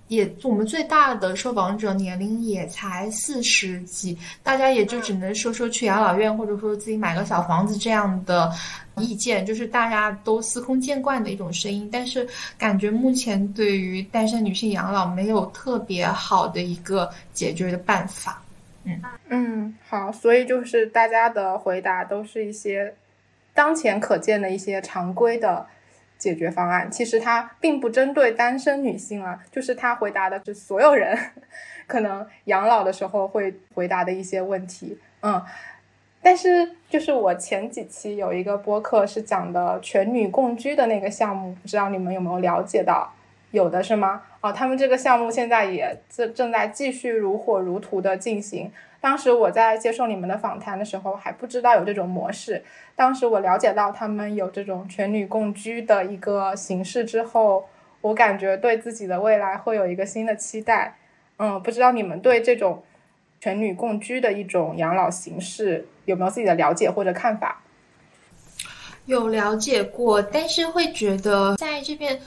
[0.08, 8.52] 也，我们最大的受访者年龄也才四十几，大家也就只能说说去养老院，或者说自己买个小房子这样的
[8.98, 11.90] 意见，就是大家都司空见惯的一种声音。
[11.92, 18.42] 但是感觉目前对于单身女性养老没有特别好的一个解决的办法。
[18.84, 22.94] 嗯嗯，好，所以就是大家的回答都是一些
[23.56, 25.66] 当前可见的一些常规的
[26.18, 26.90] 解决方案。
[26.90, 31.18] 其实它并不针对单身女性啊，就是他回答的是所有人
[31.88, 34.98] 可能养老的时候会回答的一些问题。
[35.22, 35.42] 嗯，
[36.22, 43.14] 但是就是我前几期有一个播客是讲的全女共居的那个项目，不知道你们有没有了解到？
[43.52, 44.24] 有的是吗？
[44.42, 48.72] 哦，他们这个项目现在也正正在继续如火如荼的进行。
[49.06, 52.64] 当时我在接受你们的访谈的时候还不知道有这种模式，
[52.96, 57.70] 当时我了解到他们有这种全女共居的一个形式之后，
[58.02, 60.98] 我感觉对自己的未来会有一个新的期待。
[61.38, 62.82] 嗯，不知道你们对这种
[63.40, 67.62] 全女共居的一种养老形式有没有自己的了解或者看法？
[69.06, 72.20] 有了解过，但是会觉得在这边。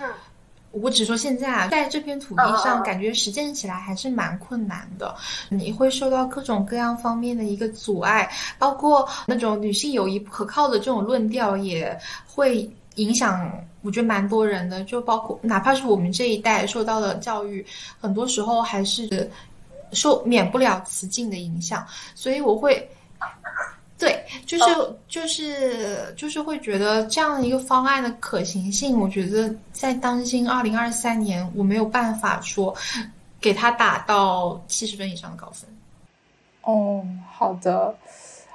[0.73, 5.15] 我只说现在啊，在这片土地上，感觉实践起来还是蛮困难的。
[5.49, 13.51] 你会受到各种各样方面的一个阻碍，包括那种女性友谊不可靠的这种论调，也会影响。
[13.83, 17.65] 我觉得蛮多人的，就包括哪怕是我们这一代受到的教育，
[18.01, 19.31] 很多时候还是
[19.93, 21.87] 受免不了雌竞的影响。
[22.15, 22.89] 所以我会。
[23.99, 24.65] 对，就是
[25.09, 32.73] 就是就是会觉得这样一个方案的可行性，我觉得在当今二零二三年，我没有办法说
[33.41, 35.69] 给他打到七十分以上的高分。
[36.63, 37.93] 哦，好的，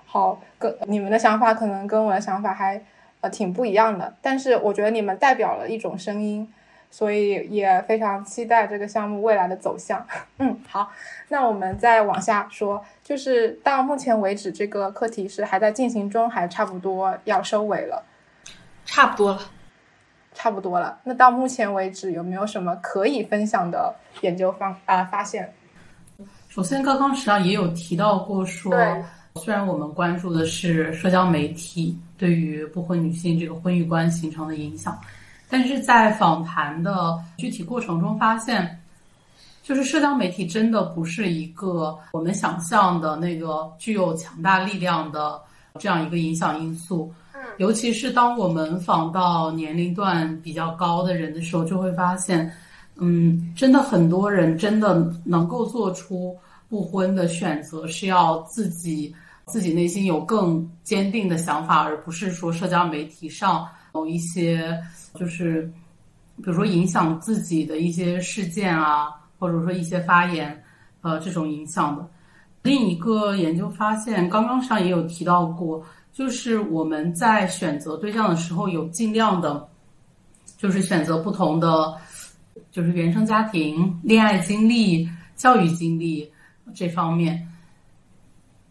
[0.06, 2.82] 好，跟你们的想法可能跟我的想法还
[3.19, 6.47] 呃挺不一样的，但是我觉得你们代表了一种声音。
[6.93, 10.06] 所以也非常期待这个项目未来的走向。
[10.38, 10.91] 嗯，好，
[11.27, 18.03] 那我们再往下说，就是到目前为止，这个课题是还在进行中，还差不多要收尾了。
[18.86, 19.39] 差不多了，
[20.36, 20.99] 差不多了。
[21.03, 25.51] 那到目前为止，有没有什么可以分享的研究方啊发现？
[26.47, 28.71] 首先，刚刚实际上也有提到过，说
[29.38, 34.95] 虽然我们关注的是社交媒体对于不婚女性这个婚育观形成的影响。
[35.49, 38.79] 但是在访谈的具体过程中发现，
[39.62, 45.39] 就是社交媒体真的不是一个我们想象的那个具有强大力量的
[45.79, 47.13] 这样一个影响因素。
[47.58, 52.51] 尤其是当我们访到年龄段比较高的人的时候，就会发现，
[52.97, 56.36] 嗯，真的很多人真的能够做出
[56.67, 59.13] 不婚的选择，是要自己
[59.45, 64.82] 自己内心有更坚定的想法，而不是说社交媒体上某一些。
[65.15, 65.71] 就是，
[66.38, 70.63] 比如说影响自己的一些事件啊，或者说一些发言，
[71.02, 72.08] 呃，这种影响的。
[72.63, 79.67] 另一个研究发现，刚刚上也有提到过，就是我们在选择对象的时候，有尽量的，
[80.58, 81.93] 就是选择不同的，
[82.71, 86.32] 就是原生家庭、恋爱经历、教育经历
[86.73, 87.36] 这方面。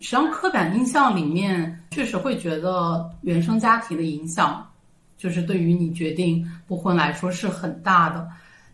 [0.01, 4.67] 实际上，刻板印象里面确实会觉得原生家庭的影响。
[5.23, 8.29] 就是对于你决定不婚来说是很大的，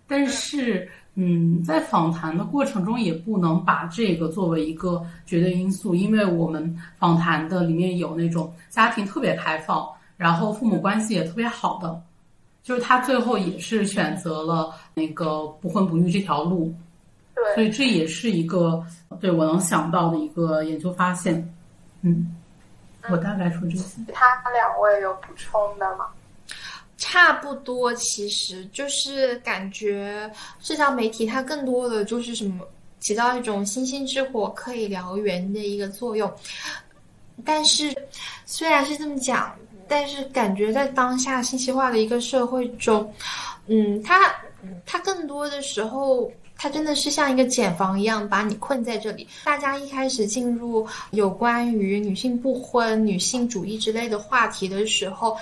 [0.07, 12.01] 但是，嗯，在访谈的过程中也不能把这个作为一个绝对因素，因为我们访谈的里面有那种家庭特别开放，然后父母关系也特别好的，
[12.63, 16.75] 就是他最后也是选择了那个不婚不育这条路，
[17.35, 18.83] 对，所以这也是一个
[19.21, 21.55] 对我能想到的一个研究发现，
[22.01, 22.35] 嗯，
[23.11, 26.07] 我大概说这些，他两位有补充的吗？
[26.99, 30.31] 差不多，其实就是感觉
[30.61, 32.67] 社交媒体它更多的就是什么
[33.01, 36.31] 起到一种星星之火可以燎原的一个作用。
[37.45, 37.95] 但是
[38.45, 39.57] 虽然是这么讲，
[39.89, 43.11] 但是感觉在当下信息化的一个社会中，
[43.69, 44.35] 嗯，它
[44.85, 46.31] 它更多的时候。
[46.59, 49.27] 它真的是像一个茧房一样，把你困在这里。
[49.45, 55.37] 大家一开始进入有关于女性不婚、女性主义之类的话题的时候，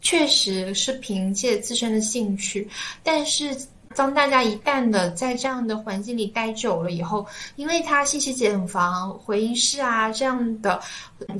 [0.00, 2.66] 确实是凭借自身的兴趣，
[3.02, 3.54] 但是。
[3.94, 7.26] 当大家一旦的在这样的环境里待久了以后，
[7.56, 10.80] 因为它信息茧房、回音室啊这样的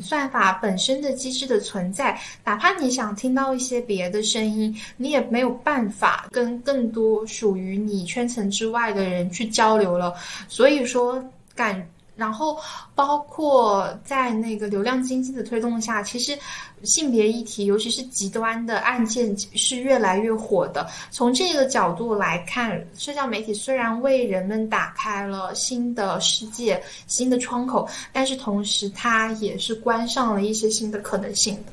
[0.00, 10.14] 算法本身的机制的存在，哪怕你想听到一些别的声音，你也没有办法跟更多属于你圈层之外的人去交流了。
[10.48, 11.22] 所以说，
[11.54, 11.86] 感。
[12.14, 12.58] 然后，
[12.94, 16.38] 包括在那个流量经济的推动下，其实
[16.84, 20.86] 性别议题，尤其是极端的案件，是越来越火的。
[21.10, 31.72] 从这个角度来看，社交媒体虽然为人们打开了新的世界、新的窗口，但是同时它也是关上了一些新的可能性的。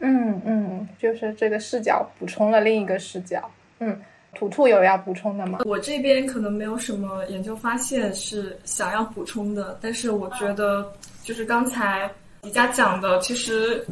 [0.00, 3.50] 嗯嗯，就是这个视角补充了另一个视角。
[3.78, 4.00] 嗯。
[4.34, 5.60] 图图有要补充的吗？
[5.64, 10.92] 我这边可能没有什么研究发现是想要补充的，但是我觉得
[11.24, 12.08] 就是刚才
[12.42, 13.84] 迪迦讲的，其实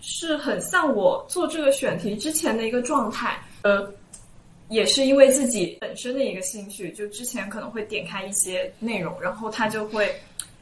[0.00, 3.38] 是很像我做这个选题之前的一个状态。
[3.62, 3.88] 呃，
[4.68, 10.14] 也是因为自己本身的一个兴趣，就之前可能会点开一些内容，然后它就会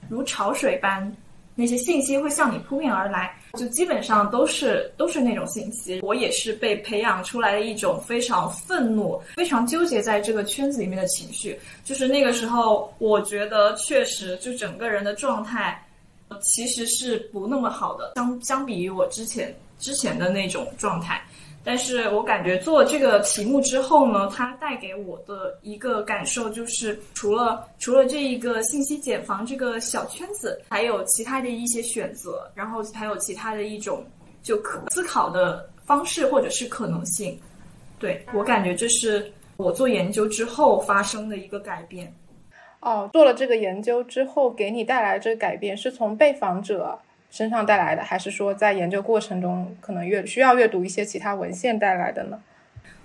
[0.09, 1.15] 如潮水般
[1.55, 6.01] 那些信息会向你扑面而来，就基本上都是都是那种信息。
[6.03, 11.59] 我也是被培养出来的一种非常愤怒、非常纠结在这个圈子里面的情绪。
[11.85, 15.83] 就是那个时候，我觉得确实就整个人的状态
[16.41, 21.23] 其实是不那么好的，相相比于我之前之前的那种状态。
[21.63, 34.03] 但是我感觉做这个题目之后呢，它带给我的一个感受就是，除了除了这一个信息茧房这个小圈子，还有其他的一些选择，然后还有其他的一种
[34.43, 37.39] 就可思考的方式或者是可能性。
[37.99, 42.11] 对我感觉这是我做研究之后发生的一个改变。
[42.81, 46.99] 哦，做了这个研究之后给你带来这个改变，是从被访者。
[47.33, 52.37] 身上带来的，还是说在研究过程中可能阅需要阅读一些其他文献带来的呢？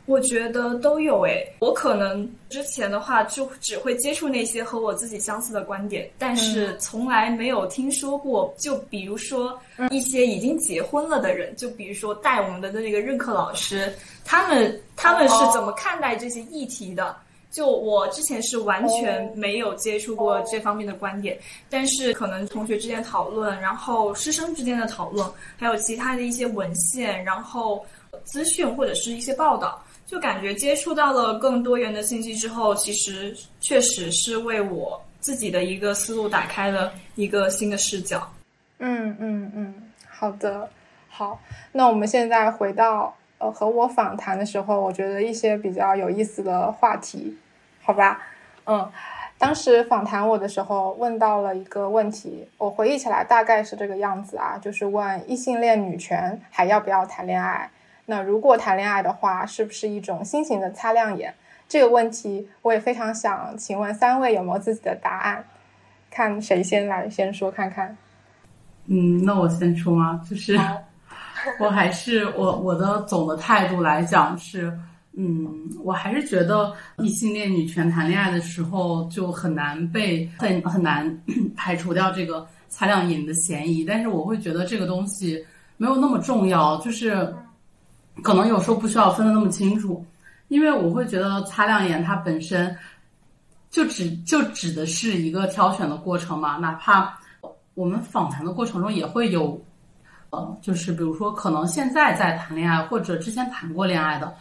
[0.07, 1.47] 我觉得都有诶。
[1.59, 8.51] 我可能之前的话就只会接触那些和我自己相似的观点，但是从来没有听说过。
[8.57, 9.55] 就比如说
[9.91, 17.15] 一些已经结婚了的人，就比如说带我们的那个任课老师，他们他们是怎么看待这些议题的？
[17.55, 21.39] 就我之前是完全没有接触过这方面的观点，
[21.69, 25.25] 但是可能同学之间讨论，然后师生之间的讨论，
[25.55, 27.85] 还有其他的一些文献，然后
[28.25, 38.29] 资讯或者是一些报道，就感觉接触到了更多元的信息之后，其实确实是为我自己的一个思路打开了一个新的视角。
[38.79, 39.73] 嗯嗯嗯，
[40.09, 40.69] 好的，
[41.07, 41.39] 好，
[41.71, 47.33] 那我们现在回到呃和我访谈的时候，我觉得一些比较有意思的话题。
[47.85, 48.19] 好吧，
[48.65, 48.91] 嗯，
[49.37, 57.69] 当时访谈我的时候问到了一个问题，我回忆起来大概是这个样子啊，就是问异性恋女权还要不要谈恋爱？
[58.07, 61.31] 那如果谈恋爱的话，是不是一种新型的擦亮眼？
[61.69, 65.45] 这个问题我也非常想请问三位有没有自己的答案？
[66.09, 67.95] 看谁先来先说看看。
[68.87, 70.19] 嗯，那我先说吗？
[70.27, 70.59] 就是
[71.61, 74.75] 我还是我我的总的态度来讲是。
[75.17, 81.09] 嗯，我还是觉得异性恋女权谈恋爱的时候就很难被很很难
[81.55, 83.85] 排除掉这个擦亮眼的嫌疑。
[83.85, 85.41] 但是我会觉得这个东西
[85.77, 87.33] 没有那么重要，就是
[88.21, 90.05] 可能有时候不需要分得那么清楚，
[90.49, 92.75] 因为我会觉得擦亮眼它本身
[93.69, 96.57] 就指就指的是一个挑选的过程嘛。
[96.57, 97.17] 哪怕
[97.73, 99.57] 我们访谈的过程中也会有，
[100.31, 104.35] 呃，就是比如说可能现在在谈恋爱或者之前谈过恋爱的。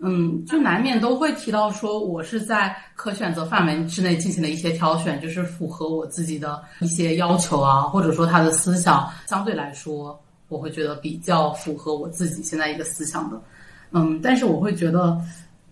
[0.00, 10.16] 嗯，就难免都会提到说，我是在可选择范围之内进行了一些挑选，就是符合我自己的一些要求啊，或者说他的思想相对来说，
[10.48, 13.40] 我会觉得比较符合我自己现在一个思想的。
[13.90, 15.20] 嗯，但是我会觉得，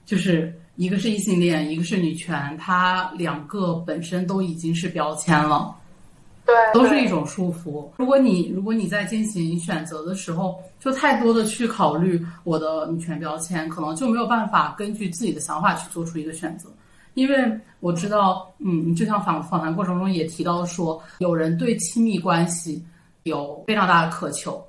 [0.04, 5.72] 就是一个是异性恋，一个是女权，它两个本身都已经是标签了。
[6.46, 7.90] 对，都是一种束缚。
[7.96, 16.70] 如果你如果你在进行选择的时候，就太多的去考虑我的女权标签，可能就没有办法根据自己的想法去做出一个选择。
[17.14, 22.80] 因为我知道，嗯，就像访访谈过程中也提到说，有人对亲密关系
[23.24, 24.64] 有非常大的渴求，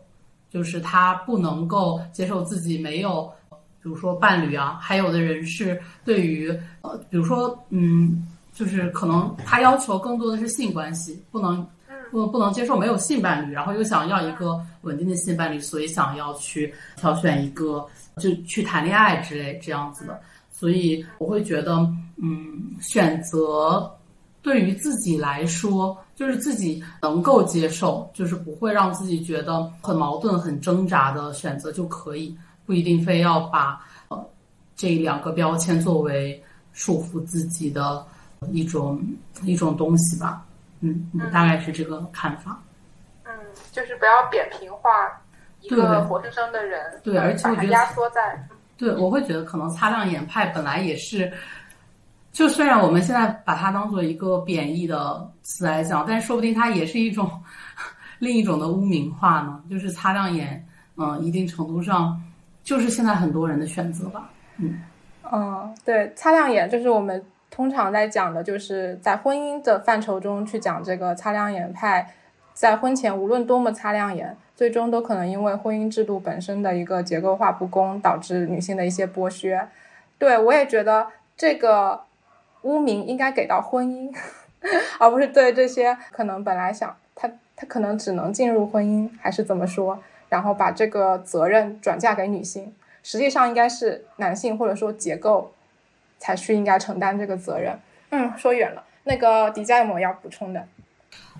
[0.49, 6.49] 就是他不能够接受自己没有，比如说伴侣啊，还有的人是对于
[6.81, 8.27] 呃，比如说嗯。
[8.57, 11.63] 就是可能他要求更多的是性关系，不能
[12.09, 17.85] 不不能接受没有性伴侣，然后又想要一个稳定的性伴侣，所以想要去挑选一个
[18.17, 20.19] 就去谈恋爱之类这样子的。
[20.49, 21.73] 所以我会觉得，
[22.15, 23.87] 嗯，选择
[24.41, 32.35] 对于自己来说，就是自己能够接受，就是不会让自己觉得很矛盾、很挣扎的选择就可以，
[32.65, 34.19] 不一定非要把呃
[34.75, 36.43] 这两个标签作为
[36.73, 38.03] 束缚自己的。
[38.51, 39.01] 一种
[39.43, 40.45] 一种东西吧，
[40.81, 42.59] 嗯，大概是这个看法。
[43.25, 43.31] 嗯，
[43.71, 44.89] 就是不要扁平化
[45.61, 51.31] 一个活生生的人，对，而且我觉得压缩在，对，我会觉得可能擦亮眼派本来也是，
[52.31, 57.29] 就虽然我们现在把它当做一个贬义的词来讲，但说不定它也是一种
[58.19, 59.61] 另一种的污名化呢。
[59.69, 60.63] 就是擦亮眼，
[60.95, 62.21] 嗯，一定程度上
[62.63, 64.29] 就是现在很多人的选择吧。
[64.57, 64.81] 嗯
[65.31, 67.23] 嗯，对，擦亮眼就是我们。
[67.49, 72.13] 通常在讲的就是在婚姻的范畴中去讲这个擦亮眼派，
[72.53, 79.67] 在婚前无论多么擦亮眼，最终都可能因为婚姻制度本身的一个结构化不公，导致女性的一些剥削。
[80.19, 82.01] 对我也觉得这个
[82.63, 84.13] 污名应该给到婚姻，
[84.99, 89.97] 而不是对这些可能本来想他他可能只能进入婚姻，还是怎么说，
[90.29, 95.53] 然后把这个责任转嫁给女性，实际上应该是男性或者说结构。
[96.19, 97.77] 才是应该承担这个责任。
[98.09, 98.83] 嗯，说远了。
[99.03, 100.65] 那个迪迦有没有要补充的？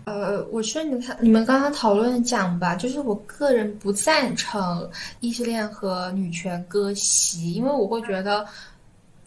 [0.05, 8.45] 呃，我说你他你们刚刚讨论讲吧，就是我个人不赞成异性恋和女权割席，因为我会觉得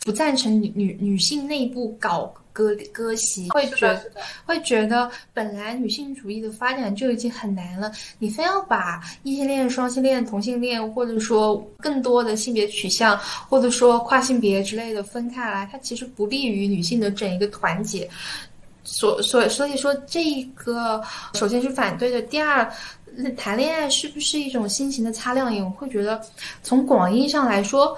[0.02, 4.10] 不赞成女女女性内部搞割割席，会觉得
[4.44, 18.08] 会觉得本来女性主义的发展就已经很难了，你非要把异性恋、双性恋、同性恋，或者说更多的性别取向，或者说跨性别之类的分开来，它其实不利于女性的整一个团结。
[18.82, 21.00] 所所所以说，这个
[21.34, 22.20] 首先是反对的。
[22.22, 22.68] 第二，
[23.36, 25.62] 谈恋爱是不是一种新型的擦亮眼？
[25.62, 26.20] 我会觉得，
[26.62, 27.96] 从广义上来说，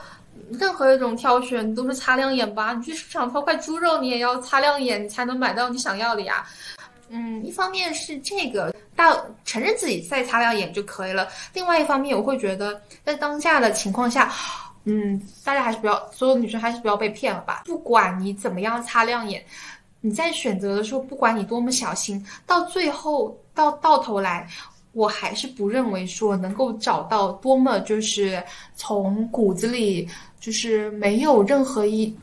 [0.59, 2.73] 任何一种挑选你都是擦亮眼吧。
[2.73, 6.47] 你去市场挑块猪肉，你也要擦亮眼，你才能买到你想要的呀。
[7.09, 11.29] 嗯，一方面是这个到承认自己再擦亮眼就可以了。
[11.53, 14.33] 另外一方面，我会觉得在当下的情况下，
[14.85, 17.65] 嗯，大家还是不要，所有女生还是不要被骗了吧。
[17.67, 19.45] 不管你怎么样擦亮眼。
[20.05, 24.49] 你在选择的时候，不管你多么小心，到最后到到头来，
[24.91, 28.43] 我还是不认为说能够找到多么就是
[28.75, 30.09] 从骨子里
[30.43, 32.15] 就是没有任何一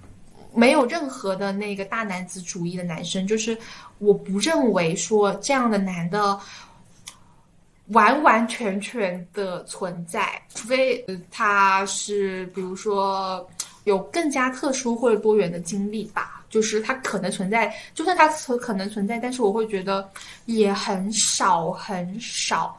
[0.53, 3.57] 没有任何的那个大男子主义的男生，就是
[3.97, 6.37] 我不认为说这样的男的
[7.87, 13.47] 完完全全的存在，除非他是比如说
[13.85, 16.35] 有更加特殊或者多元的经历吧。
[16.49, 20.09] 就是他可能存在，就算他可可能存在，但是我会觉得
[20.47, 22.75] 也很少很少。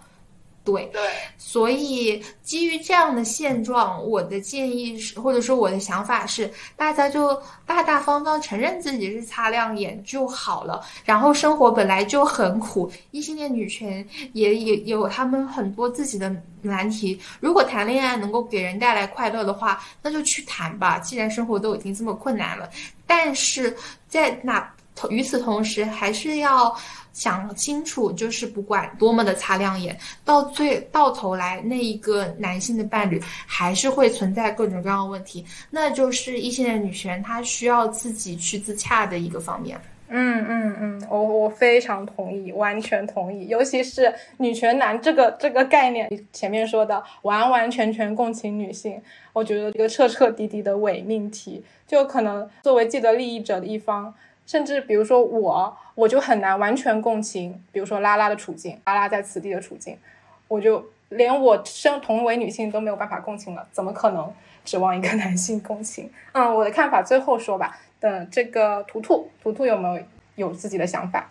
[0.62, 1.00] 对对，
[1.38, 7.34] 所以基于这样的现状，我的建议是，或者说我的想法是，大家就
[7.64, 10.82] 大大方方承认自己是擦亮眼就好了。
[11.02, 16.30] 然后生活本来就很苦，异性恋女权也也有他们很多自己的
[16.60, 17.18] 难题。
[17.40, 20.98] 如果谈恋爱能够给人带来快乐的话，那就去谈吧。
[20.98, 22.68] 既然生活都已经这么困难了，
[23.06, 23.74] 但是
[24.08, 24.72] 在那
[25.08, 26.76] 与此同时，还是要。
[27.12, 39.80] 想清楚，就是不管多么的擦亮眼，到最到头来，那一个男性的伴侣还是会存在各种各样的问题，那就是异性的女权她需要自己去自洽的一个方面。
[40.12, 49.00] 嗯嗯嗯，我我非常同意，完全同意，尤其是女权男这个这个概念，前面说的完完全全共情女性，
[49.32, 54.12] 我觉得一个彻彻底底的伪命题，就可能作为既得利益者的一方。
[54.46, 59.98] 甚至比如说我，我就很难完全共情，比如说拉拉的处境，拉拉在此地的处境，
[60.48, 64.32] 我就连我身同为女性都没有办法共情了，怎么可能
[64.64, 66.10] 指望一个 男性共情？
[66.32, 67.78] 嗯，我的看法最后说吧。
[68.00, 70.02] 等这个图图，图图有没有
[70.36, 71.28] 有自己的想法？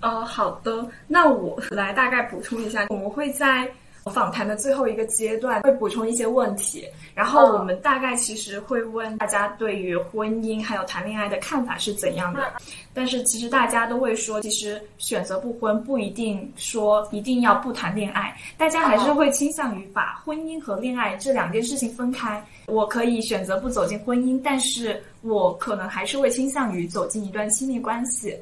[0.00, 3.68] 呃，好的，那我来大概补充一下，我们会在。
[4.12, 12.52] 访谈的最后一个阶段会补充一些问题，然后我们大概其实会问大家对于婚姻还有谈恋爱的看法是怎样的。
[12.92, 22.44] 但是其实大家都会说，其实选择不婚不一定说一定要不谈恋爱，大家还是会倾向于把婚姻和恋爱这两件事情分开。
[22.66, 28.38] 我可以选择不走进婚姻，但是我可能还是会倾向于走进一段亲密关系。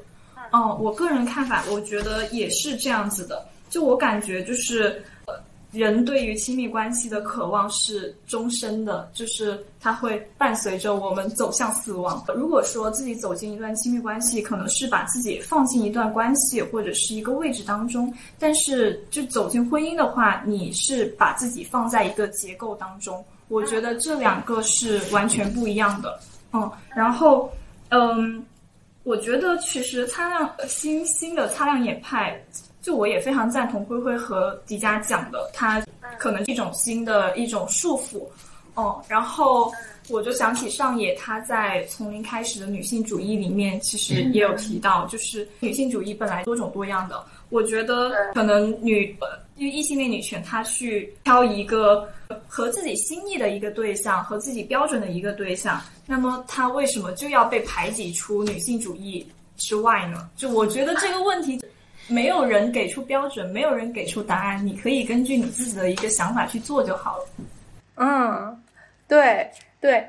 [0.51, 3.43] 嗯，我个人看法，我觉得也是这样子的。
[3.69, 5.01] 就我感觉就是。
[5.73, 12.23] 人对于亲密关系的渴望是终身的，就是它会伴随着我们走向死亡。
[12.35, 18.07] 如果说自己走进一段亲密关系，可能是把自己放进一段关系或者是一个位置当中；
[18.37, 23.25] 但是就走进婚姻的话，你是把自己放在一个结构当中。
[23.47, 26.19] 我觉得这两个是完全不一样的。
[26.53, 27.51] 嗯，然后，
[27.89, 28.45] 嗯，
[29.01, 32.39] 我觉得其实擦亮新新的擦亮眼派。
[32.83, 35.81] 就我也非常赞同灰灰和迪迦讲的，它
[36.19, 38.27] 可能是一种新的一种束缚，
[38.75, 39.71] 哦，然后
[40.09, 49.15] 我就想起上野他在从零开始的女性主义里面，其实也有提到，就是女性主义本来多种多样的，我觉得可能女
[49.55, 52.05] 因为异性恋女权，她去挑一个
[52.49, 59.25] 和自己心意的一个对象，和自己标准的一个对象，那么她为什么就要被排挤出女性主义
[59.55, 60.29] 之外呢？
[60.35, 61.57] 就我觉得这个问题。
[62.07, 67.25] 没有人给出标准，没有人给出答案，你可以根据你自己的一个想法去做就好了。
[67.95, 68.63] 嗯，
[69.07, 69.49] 对
[69.79, 70.07] 对，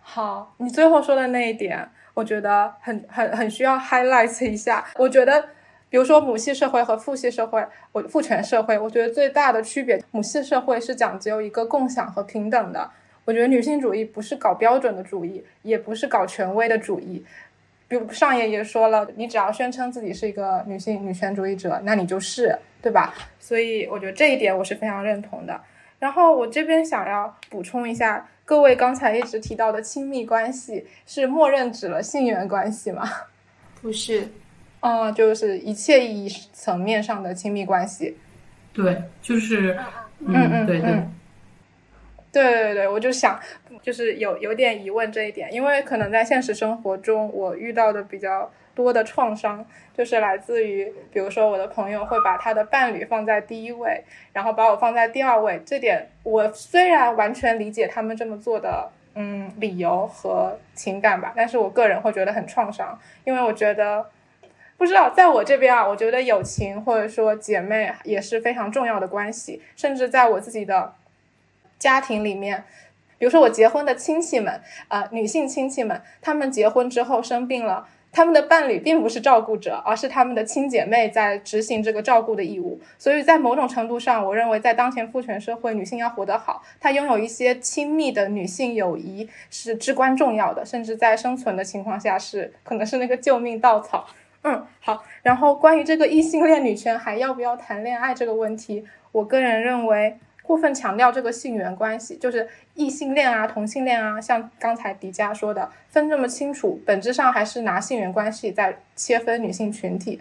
[0.00, 4.84] 好，你最后说的那一点，我觉得很很很需要 highlight 一下。
[4.96, 5.42] 我觉得，
[5.88, 12.90] 比如说母系社会和父系社会，我父权社会，我觉得最大的区别，母系社会是讲究一个共享和平等的。
[13.26, 17.24] 我觉得女性主义不是搞标准的主义，也不是搞权威的主义。
[17.90, 23.12] 比如上野也说了，你只要宣称自己是一个女性女权主义者，那你就是，对吧？
[23.40, 25.60] 所以我觉得这一点我是非常认同的。
[25.98, 33.10] 然后我这边想要补充一下，各位刚才一直提到的亲密关系是默认指了性缘关系吗？
[33.82, 34.28] 不是，
[34.78, 38.16] 嗯，就是一切意义层面上的亲密关系。
[38.72, 39.76] 对，就是，
[40.20, 41.12] 嗯嗯对对，嗯
[42.30, 43.36] 对对对，我就想，
[43.82, 49.64] 就是有有点疑问这一点，因为可能在现实生活中，我遇到的比较多的创伤，
[49.96, 64.06] 就是来自于，比如说我的朋友会把他的伴侣放在第一位，然后把我放在第二位，这点我虽然完全理解他们这么做的，嗯，理由和情感吧，但是我个人会觉得很创伤，因为我觉得。
[64.78, 70.94] 不知道，在我这边啊，我觉得友情或者说姐妹也是非常重要的关系，甚至在我自己的
[71.78, 72.64] 家庭里面，
[73.20, 82.80] 比如说我结婚的亲戚们，呃，女性亲戚们，她们结婚之后生病了，他们的伴侣并不是照顾者，而是他们的亲姐妹在执行这个照顾的义务。
[82.96, 94.06] 所以在某种程度上，我认为在当前父权社会，女性要活得好，她拥有一些亲密的女性友谊是至关重要的，甚至在生存的情况下是可能是那个救命稻草。
[94.44, 95.04] 嗯，好。
[95.22, 110.20] 然后关于这个异性恋女权还要不要谈恋爱这个问题，我个人认为过分强调这个性缘关系，就是异性恋啊、同性恋啊，像刚才迪迦说的，分这么清楚，本质上还是拿性缘关系在切分女性群体。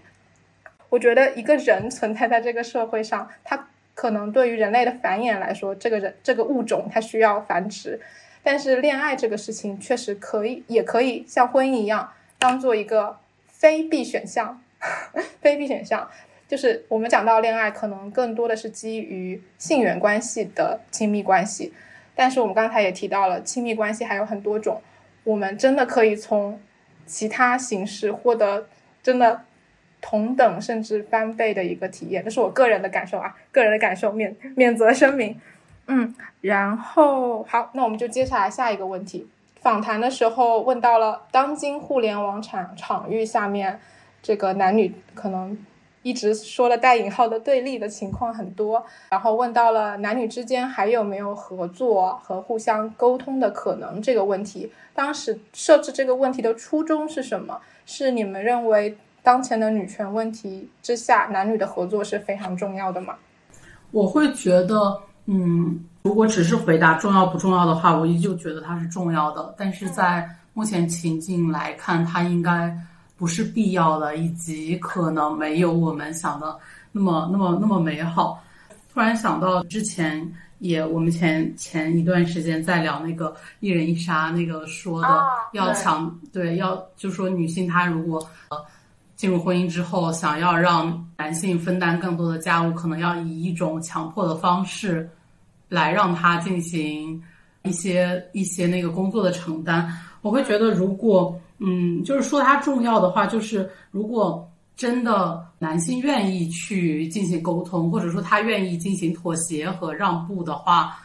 [0.90, 8.00] 我觉得一个人存在在这个社会上，他可能对于人类的繁衍来说，这个人这个物种它需要繁殖，
[8.44, 13.18] 但是恋爱这个事情确实可以，也可以像婚姻一样，当做一个。
[13.60, 14.64] 非必选项，
[15.42, 16.10] 非必选项，
[16.50, 21.72] 就是我们讲到恋爱，可能更多的是基于性缘关系的亲密关系。
[22.16, 24.82] 但是我们刚才也提到了，亲密关系还有很多种，
[25.24, 26.60] 我们真的可以从
[27.06, 28.68] 其他形式获得
[29.04, 29.42] 真的
[30.02, 32.24] 同等甚至翻倍的一个体验。
[32.24, 35.40] 这是我个人的感受啊，个人的感受，免免责声明。
[35.86, 39.28] 嗯，然后好，那我们就接下来下一个问题。
[39.62, 43.80] 访谈的时候问到了当今互联网场场域下面，
[44.22, 45.58] 这个男女可能
[46.10, 54.72] 一直说了带引号的对立的情况很多，然后问到了男女之间还有没有合作和互相沟通的可能这个问题。
[54.96, 57.60] 当时设置这个问题的初衷是什么？
[57.86, 63.16] 是你们认为当前的女权问题之下，男女的合作是非常重要的吗？
[63.92, 65.86] 我会觉得，嗯。
[66.04, 69.54] 如果只是回答重要不重要的话，我依旧觉得它是重要的。
[69.58, 72.74] 但是在目前情境来看，它应该
[73.20, 76.58] 不是必要的，以及可能没有我们想的
[76.92, 78.44] 那么那么那么美好。
[78.92, 85.08] 突然想到之前也我们前前一段时间在聊那个一人一杀那个说的
[85.54, 88.58] 要强对要就说女性她如果呃
[89.16, 95.08] 进入婚姻之后想要让男性分担更多的家务，可能要以一种强迫的方式。
[95.72, 97.22] 来让他进行
[97.62, 99.88] 一些一些那个工作的承担，
[100.24, 110.98] 我会觉得，如果嗯，就是说它重要的话，就是如果真的男性愿意去进行沟通，或者说他愿意进行妥协和让步的话，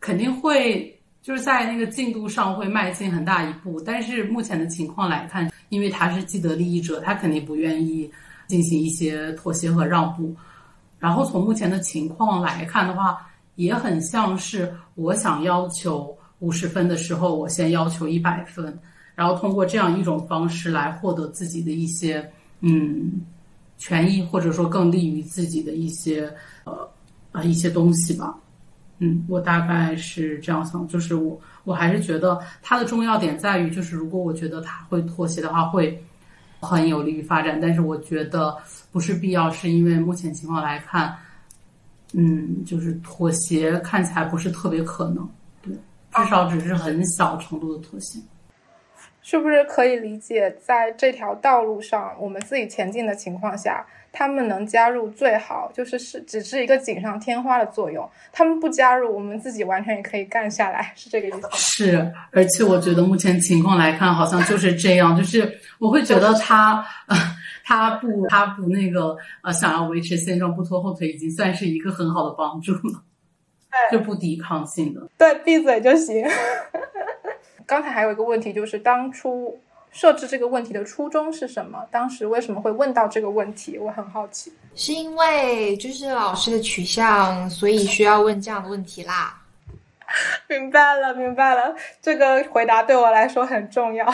[0.00, 3.80] 肯定会就是在那个进度上会迈进很大一步。
[3.80, 8.10] 但是目前的情况来看，因为他是既得利益者，他肯定不愿意
[8.46, 10.34] 进行一些妥协和让步。
[10.98, 13.30] 然后从目前的情况来看的话。
[13.56, 18.76] 也很像是我想要求五十分的时候，我先要求一百分，
[19.14, 22.28] 然后通过这样一种方式来获得自己的一些
[22.60, 23.22] 嗯
[23.78, 26.32] 权益，或者说更利于自己的一些
[26.64, 26.88] 呃
[27.32, 28.34] 啊一些东西吧。
[28.98, 36.00] 嗯，我大概是这样想，就是我我还是觉得它的重要点在于，就是如果我觉得他会妥协的话，会
[36.60, 38.56] 很有利于发展，但是我觉得
[38.92, 41.14] 不是必要，是因为目前情况来看。
[42.16, 45.28] 嗯，就是妥协看起来不是特别可能，
[45.60, 45.74] 对，
[46.14, 48.20] 至少只是很小程度的妥协。
[49.24, 58.08] 是不是可以理解，在这条道路上，我们自己前进的情况下，他们能加入最好，就是是只是一个锦上添花的作用。
[58.30, 61.48] 他们不加入，我们自己完全也可以干下来，是这个意思。
[61.54, 66.84] 是，而且我觉得目前情况来看，好像就是这样，就是我会觉得他。
[67.66, 73.02] 他不，他不那个呃，想要维持现状不拖后腿，已经算是一个很好的帮助了，
[73.90, 75.00] 就不抵抗性的。
[75.16, 76.22] 对，闭嘴就行。
[77.66, 79.58] 刚才还有一个问题，就是当初
[79.90, 81.84] 设置这个问题的初衷是什么？
[81.90, 83.78] 当时为什么会问到这个问题？
[83.78, 84.52] 我很好奇。
[84.74, 89.40] 是因为就是老师的取向，所以需要问这样的问题啦。
[90.48, 91.74] 明白了，明白了。
[92.02, 94.12] 这个回答对我来说很重要。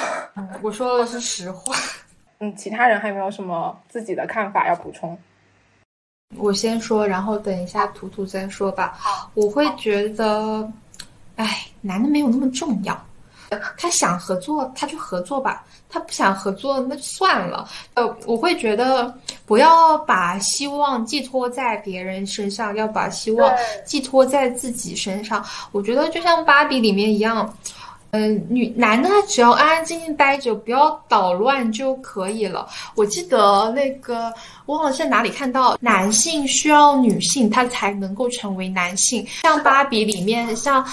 [0.62, 1.74] 我说的是实话。
[2.38, 5.18] 嗯，其他人还有没有什么自己的看法要补充？
[6.36, 8.96] 我先说，然后等一下图图再说吧。
[9.34, 10.70] 我会觉得，
[11.36, 13.07] 哎，男的没有那么重要。
[13.76, 17.68] 他想合作他就合作吧，他不想合作那就算了。
[17.94, 19.12] 呃，我会觉得
[19.46, 23.53] 不要把希望寄托在别人身上，要把希望
[23.84, 25.44] 寄托在自己身上。
[25.72, 27.53] 我觉得就像芭比里面一样。
[28.12, 32.66] 嗯，女男的他只要安安静静待着，不要捣乱就可以了。
[32.96, 34.34] 我记得那个，
[34.66, 39.24] 我好像在哪里看到，男性需要女性，他才能够成为男性。
[39.42, 40.84] 像芭比里面，像。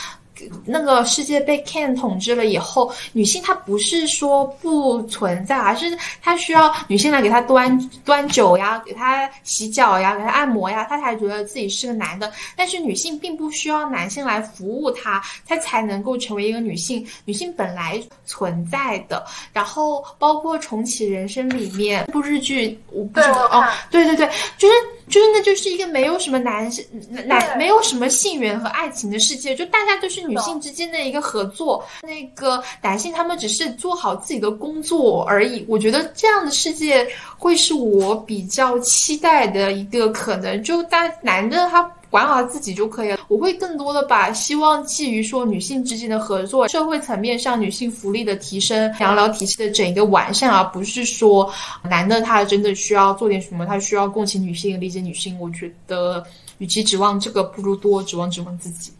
[0.66, 12.32] 那个世界被 Ken 统治了以后，女性她不是说不存在，而是她需要女性来给她端端酒呀，给她洗脚呀，给她按摩呀，她才觉得自己是个男的。
[12.56, 17.06] 但是女性并不需要男性来服务她，她才能够成为一个女性。
[17.26, 19.26] 女性本来存在的。
[19.54, 24.74] 然后包括重启人生里面部日剧，我不知道哦，对对对，就是。
[25.10, 26.86] 就是那就是一个没有什么男性
[27.26, 35.66] 男没有什么性缘和爱情的世界，就大家都是女性之间的一个合作，那个男性他们只是做好自己的工作而已。
[35.68, 40.62] 我觉得这样的世界会是我比较期待的一个可能。
[40.64, 41.92] 就大男的他。
[42.10, 43.20] 管好自己就可以了。
[43.28, 51.52] 我会更多的把希望寄于说女性之间的合作，社会层面上女性福利的提升，养老体系的整一个完善，而不是说
[51.84, 55.38] 男的他真的需要做点什么，他需要共情女性、理解女性。
[55.40, 56.24] 我觉得，
[56.60, 58.92] 与其指望这个，不如多指望指望自己。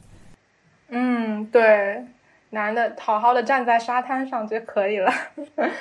[0.90, 2.04] 嗯，对，
[2.50, 5.14] 男的好好的站在沙滩上就可以了。
[5.56, 5.72] 嗯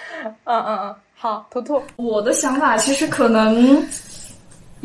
[0.45, 3.85] 嗯嗯，好，图图，我的想法其实可能。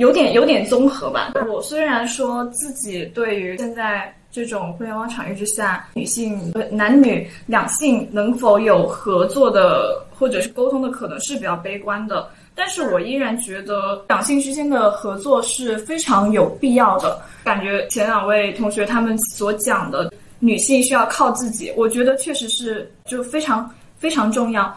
[0.01, 1.33] 有点有点综合吧。
[1.47, 17.21] 我虽然说自己对于现在这种互联网场域之下，女性男女两性能否有合作的或者是沟通的可能是比较悲观的，但是我依然觉得两性之间的合作是非常有必要的。
[17.43, 24.75] 感觉前两位同学他们所讲的女性需要靠自己，我觉得确实是就非常非常重要。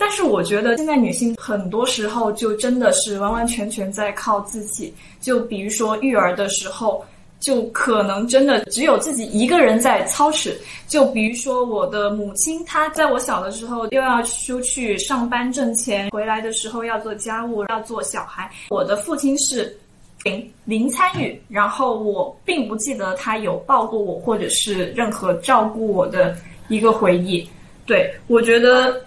[0.00, 7.04] 但是我觉得现在女性很多时候就真的是完完全全在靠自己，就比如说育儿的时候，
[7.40, 10.56] 就可能真的只有自己一个人在操持。
[10.86, 18.48] 就比如说我的母亲，她在我小的时候又要出去上班挣钱，回来的时候要做家务，要做小孩。
[18.70, 19.76] 我的父亲是
[20.22, 26.36] 零零参与，然后我并不记得他有抱过我，或者是任何照顾我的
[26.68, 27.44] 一个回忆。
[27.84, 29.02] 对我觉得。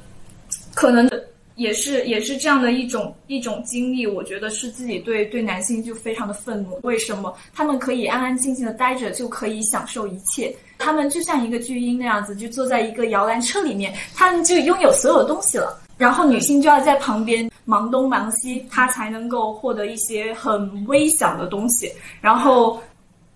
[0.74, 1.10] 可能
[1.56, 6.80] 也是也是这样的一种一种经历，我觉得是自己对对男性就非常的愤怒。
[6.84, 10.56] 为什么他们可以安安静静的待着就可以享受一切？
[10.80, 15.78] 他们就像一个巨婴那样子，就坐在一个摇篮车里面，他们就拥有所有东西了。
[15.98, 21.92] 然后女性就要在旁边忙东忙西，她才能够获得一些很微小的东西。
[22.22, 22.82] 然后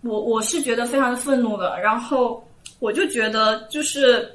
[0.02, 1.80] 我我是觉得非常的愤怒的。
[1.80, 2.44] 然后
[2.80, 4.28] 我就觉得就是。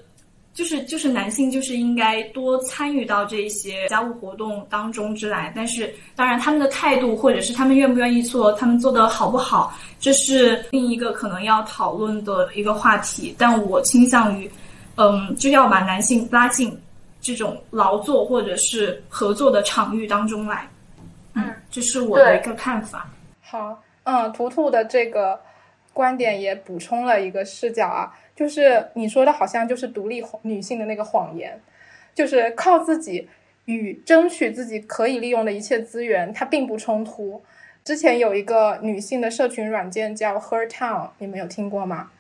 [0.53, 13.35] 就是就是男性就是应该多参与到这一些家务活动当中之来，但是当然他们的态度或者是他们愿不愿意做，他们做的好不好，这是另一个可能要讨论的一个话题。
[13.39, 14.51] 但我倾向于，
[14.97, 16.77] 嗯，就要把男性拉进
[17.21, 20.69] 这种劳作或者是合作的场域当中来。
[21.35, 23.09] 嗯，这是我的一个看法。
[23.41, 25.39] 好，嗯，图图的这个
[25.93, 28.13] 观点也补充了一个视角啊。
[28.41, 31.61] 就是你说的，好像就是独立女性的那个谎言，
[32.15, 33.29] 就是靠自己
[33.67, 37.43] 与争取自己可以利用的一切资源，它并不冲突。
[37.85, 42.13] 之前有一个女性的社群软件叫 Her Town，你们有听过吗？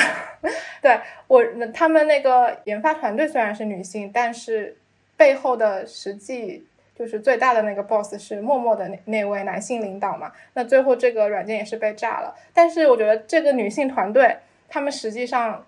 [0.82, 4.76] 对我，他们那个研发团队虽然是女性，但是
[5.16, 10.30] 背后的实际就是最大的那个 boss 是默默的那那位男性领导嘛。
[10.52, 12.34] 那最后这个软件也是被炸了。
[12.52, 14.36] 但是我觉得这个女性团队。
[14.72, 15.66] 他们实际上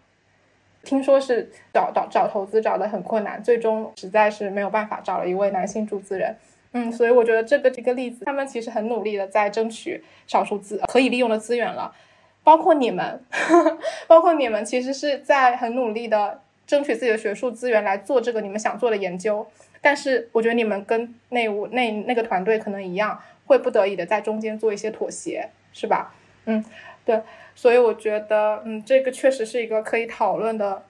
[0.83, 6.35] 听说是找找找投资找的很困难，最终实在是没有办法找了一位男性注资人。
[6.73, 11.95] 嗯，所以我觉得这个这个例子，他们其实很努力的在争取少数资可以利用的资源了，
[12.43, 13.23] 包括你们，
[14.09, 19.47] 包括你们其实是在很努力的争取自己的学术资源来做这个你们想做的研究。
[19.83, 26.15] 但是我觉得你们跟那我那那个团队可能一样，会不得已的在中间做一些妥协，是吧？
[26.47, 26.65] 嗯，
[27.05, 27.21] 对。
[27.57, 30.83] 所以我觉得，嗯，这个确实是一个可以讨论的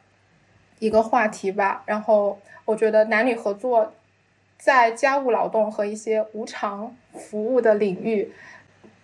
[0.78, 1.82] 一个话题吧。
[1.84, 3.92] 然后我觉得男女合作
[4.56, 8.32] 在家务劳动和一些无偿服务的领域，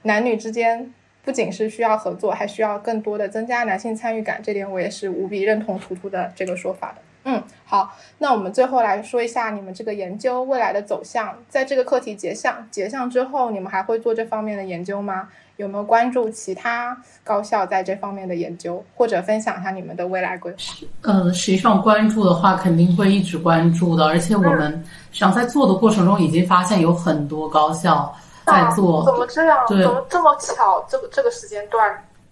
[0.04, 4.42] 男女之间不仅是需要合作，还需要更多的增加男性参与感。
[4.42, 7.02] 这点我也是无比认同图图的这个说法的。
[7.24, 11.38] 嗯，好，那我们最后来说一下你们这个研究未来的走向。
[11.50, 15.28] 在这个课题结项结项之后，你们还会做这方面的研究吗？
[15.60, 20.58] 有没有关注其他高校在这方面的研究，或者分享一下你们的未来规划？
[21.02, 24.06] 嗯，实际上关注的话，肯定会一直关注的。
[24.06, 24.72] 而且我们
[25.12, 28.10] 实际上在做的过程中，已经发现有很多高校
[28.46, 29.04] 在做。
[29.04, 29.58] 怎么这样？
[29.68, 30.82] 对怎么这么巧？
[30.88, 31.80] 这个这个时间段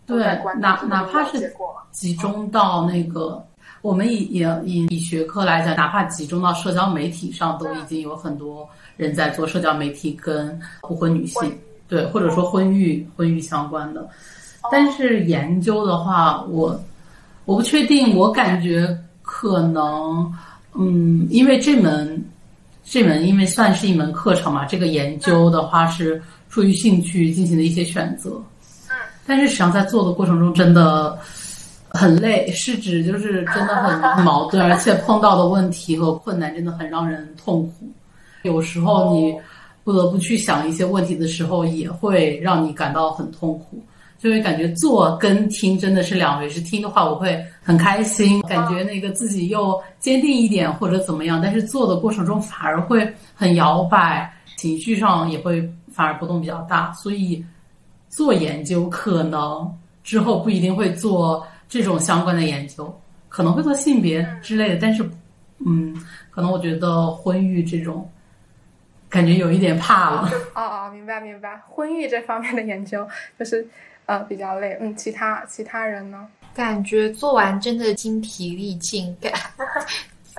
[0.07, 1.55] 在对关，注哪哪怕是
[1.93, 3.45] 集中到那个，
[3.83, 8.66] 我们以也以以学科来讲，哪怕集中到社交媒体上，都已经有很多
[8.97, 11.59] 人在做社交媒体跟不婚女性，
[11.89, 14.07] 对，或者说婚育婚育相关的。
[14.70, 16.78] 但是研究的话，我
[17.47, 20.30] 我不确定，我感觉可能，
[20.74, 22.22] 嗯，因为这门
[22.84, 28.41] 这门因为算是一门课程嘛，这个研究的话是出于兴趣进行的一些选择。
[29.26, 31.18] 但是实际上在做的过程中真的
[31.89, 37.89] 很累，是指就是真的很矛盾，而且碰到的问题和困难真的很让人痛苦。
[38.43, 39.34] 有时候你
[39.89, 43.82] 不得不去想一些问题的时候，也会让你感到很痛苦。
[44.18, 46.61] 就会感觉做跟听真的是两回事。
[46.61, 51.41] 听的话，我会很开心，感觉那个自己又坚定一点或者怎么样。
[51.43, 56.93] 但是做的过程中反而会很摇摆，情绪上也会反而波动比较大。
[56.93, 57.43] 所以
[58.11, 59.74] 做研究可能
[60.05, 62.95] 之后不一定会做这种相关的研究，
[63.30, 64.78] 可能会做性别之类的。
[64.78, 65.03] 但是，
[65.64, 65.97] 嗯，
[66.30, 68.07] 可能我觉得婚育这种
[69.09, 70.31] 感觉有一点怕了。
[70.55, 71.61] 哦哦，明白明白。
[71.67, 73.67] 婚育这方面的研究就是
[74.07, 74.77] 呃比较累。
[74.81, 76.27] 嗯，其他其他人呢？
[76.55, 79.33] 感觉做完真的精疲力尽，感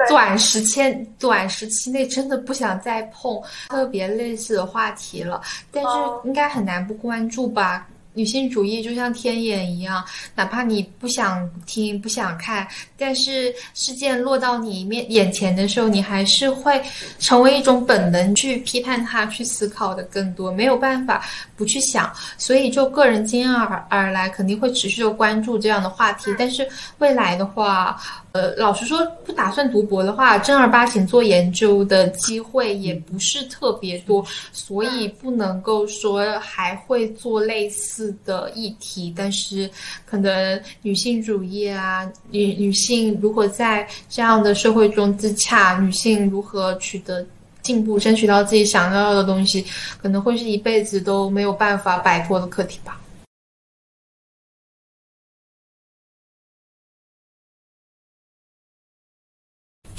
[0.07, 5.41] 短时间短时期内真的不想再碰特别类似的话题了。
[5.72, 7.88] 但是哦应该很难不关注吧。
[8.14, 10.03] 女性主义就像天眼一样，
[10.36, 16.82] 哪怕你不想听、不想看，但是事件落到你面眼前的时候，你还是会
[17.20, 21.24] 成为一种本能去批判它、去思考的更多，没有办法
[21.55, 22.12] 不去想。
[22.38, 26.34] 所以就个人经验而而来，肯定会持续的关注这样的话题。
[26.38, 28.01] 但是未来的话，
[28.32, 39.13] 呃，老实说，不打算读博的话，正儿八经做研究的机会也不是特别多，所以不能够说还会做类似的议题。
[39.15, 39.69] 但是，
[40.05, 47.25] 可能女性主义啊，女女性如何在这样的社会中自洽，女性如何取得。
[47.61, 49.63] 进步，争取到自己想要的东西，
[50.01, 52.99] 可能会是一辈子都没有办法摆脱的课题吧。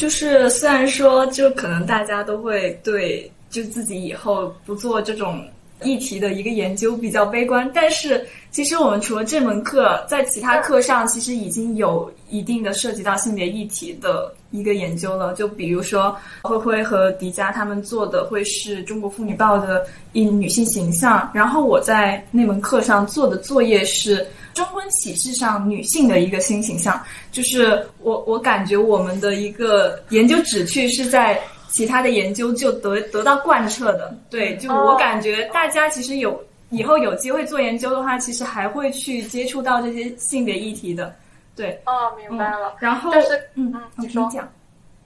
[0.01, 5.46] 就是虽然说，就可能大家都会对就自己以后不做这种
[5.83, 15.35] 议题的一个研究比较悲观，但是其实我们除了这门课，在其他课上其实已经有一定的涉及到性别议题的一个研究了。
[15.35, 24.26] 就比如说灰灰和迪迦他们做的会是中国妇女报的一女性形象，然后我在那门课上做的作业是。
[24.53, 27.01] 征婚启事上女性的一个新形象，
[27.31, 31.41] 就是我我感觉我们的一个研究旨趣是在
[31.71, 34.14] 其他的研究就得得到贯彻的。
[34.29, 36.39] 对，就我感觉大家其实有
[36.71, 41.14] 以后有机会做研究的话，其实还会去接触到这些性别议题的。
[41.57, 42.75] 对，哦，明白了。
[42.79, 44.49] 然后但是嗯嗯，你听讲。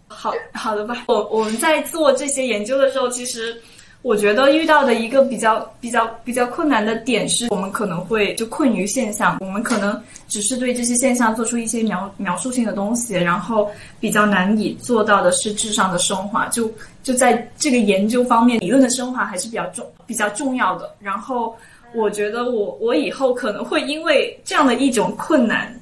[0.07, 3.61] 好好的吧，我我们在做这些研究的时候，其实
[4.05, 9.99] 我觉得遇到的一个比较比较比较困难的点是，我们可能会就困于现象，我们可能
[10.29, 16.47] 只是对这些现象做出一些描描述性的东西，然后比较难以做到的是质上的升华。
[16.49, 16.71] 就
[17.03, 20.95] 就在这个研究方面，理论的升华还是比较重比较重要的。
[21.01, 21.57] 然后
[21.95, 25.75] 我觉得我我以后可能会因为这样的一种困难，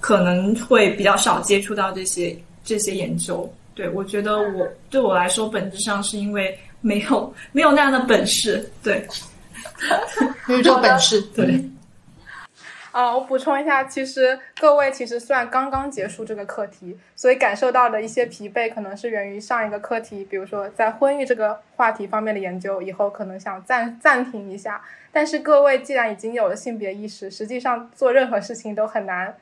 [0.00, 3.50] 可能会比较少接触到这些这些研究。
[3.74, 8.70] 对，我觉得我对我来说，本质上是因为没有没有那样的本事。
[8.82, 9.06] 对，
[10.46, 11.20] 没有这个本事。
[11.34, 11.64] 对，
[12.92, 24.80] 啊、我补充一下，其实各位其实算刚刚结束这个课题，所以感受到的一些疲惫，可能是源于上一个课题，比如说在婚育这个话题方面的研究，以后可能想暂暂停一下。
[25.10, 29.34] 但是各位既然已经有了性别意识，实际上做任何事情都很难，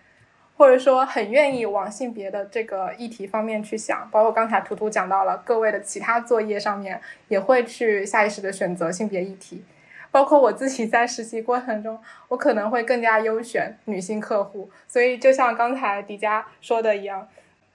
[0.62, 4.08] 或者说很愿意往性别的这个议题方面去想。
[4.12, 9.64] 包括刚才图图讲到了，各位的其他作业上面也会去下意识的选择性别议题。
[10.12, 11.98] 包括我自己在实习过程中，
[12.28, 14.70] 我可能会更加优选女性客户。
[14.86, 17.26] 所以就像刚才迪迦说的一样，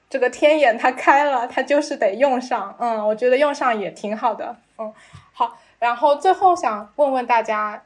[0.10, 2.74] 这个天眼它开了，它就是得用上。
[2.80, 4.56] 嗯，我觉得用上也挺好的。
[4.78, 4.94] 嗯，
[5.34, 5.60] 好。
[5.80, 7.84] 然后最后想问问大家，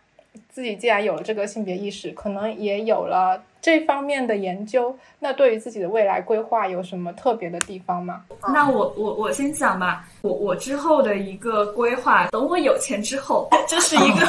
[0.47, 8.23] 自己既然有了这个性别意识，可能也有了这方面的研究，那对于自己的未来规划有什么特别的地方吗？
[8.51, 14.25] 那我我我先讲吧，我我之后的一个规划，等我有钱之后， 这是一个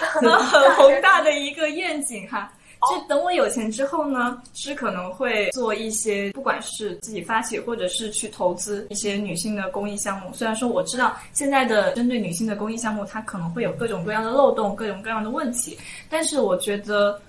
[0.00, 2.52] 很很宏大的一个愿景哈。
[2.88, 10.32] 就等我有钱之后呢，是可能会做一些，不管是自己发起，或者是去投资一些女性的公益项目。
[10.32, 15.76] 虽然说我知道现在的针对女性的公益项目，它可能会有各种各样的漏洞、各种各样的问题，
[16.08, 17.20] 但是我觉得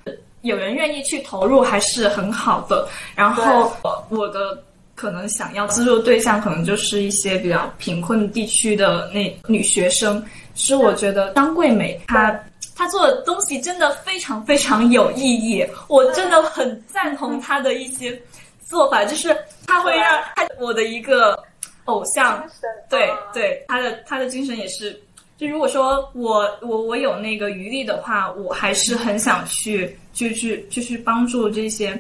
[0.42, 2.88] 有人愿意去投入还是很好的。
[3.16, 3.72] 然后
[4.10, 4.62] 我的
[4.96, 10.24] 可能想要资助对象，可能就是一些比较贫困地区的那女学生。
[10.56, 12.38] 是我觉得张桂梅她。
[12.76, 18.18] 她做的东西真的非常非常有意义，我真的很赞同她的一些
[18.66, 19.36] 做法，就是
[19.68, 21.38] 她会让她我的一个
[21.84, 22.42] 偶像，
[22.90, 24.98] 对对，她的她的精神也是，
[25.40, 31.96] 就如果说我我我有那个余力的话，我还是很想去就是就是帮助这些，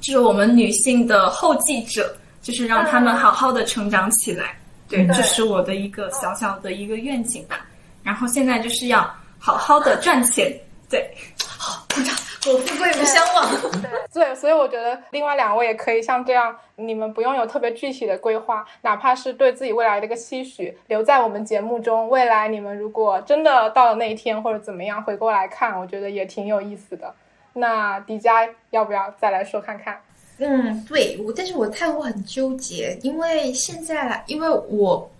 [0.00, 4.58] 就是我们女性的后继者，就是让他们好好的成长起来，
[4.88, 7.64] 对，这是我的一个小小的一个愿景吧。
[8.02, 9.08] 然后现在就是要。
[9.36, 10.50] 好好的赚钱，
[10.88, 11.06] 对，
[11.46, 12.14] 好，鼓掌，
[12.52, 13.50] 我富贵不相忘。
[14.12, 22.08] 对，所以我觉得另外两位也可以像这样，你们不用有特别具体的规划，哪怕是对自己未来的一个期许，留在我们节目中。
[22.08, 27.12] 未来你们如果真的到了那一天或者怎么样，回过来看，我觉得也挺有意思的。
[27.54, 30.00] 那迪迦要不要再来说看看？
[30.38, 35.10] 嗯，对，我，但是我态度很纠结，因为现在，因为我。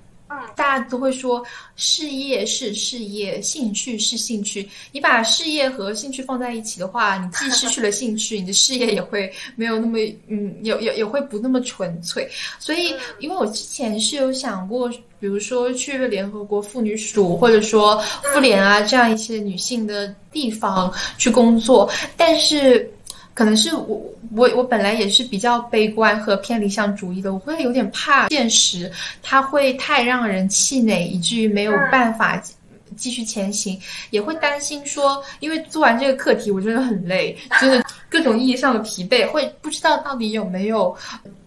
[0.57, 1.45] 大家都会说
[1.77, 4.69] 事业是事业，兴趣是兴趣。
[4.91, 9.99] 你把事业和兴趣放在一起的话，你既失去了兴趣，你的事业也会没有那么
[10.29, 12.29] 嗯，也也也会不那么纯粹。
[12.59, 14.89] 所以，因为我之前是有想过，
[15.21, 18.03] 比如说去联合国妇女署，或者说
[18.33, 22.91] 妇联啊这样一些女性的地方去工作，但是。
[23.35, 24.01] 可能是我
[24.33, 28.91] 我我本来也是比较悲观和偏理想主义的，我会有点怕现实，
[29.23, 32.41] 它会太让人气馁，以至于没有办法
[32.97, 33.77] 继续前行，
[34.11, 40.97] 也会担心说，因为做完这个课题我真的很累，真的各种意义上的疲惫，会不知道到底有没有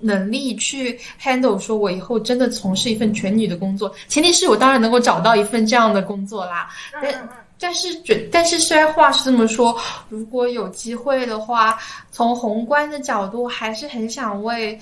[0.01, 6.67] 能力去 handle，说我以后真的从事一份全女的工作，前提是我当然能够找到一份这样的工作啦，
[7.01, 7.46] 但。
[7.59, 9.77] 但是觉，但是虽然话是这么说，
[10.09, 11.77] 如果有机会的话，
[12.11, 14.79] 从宏观的角度，还是很想为。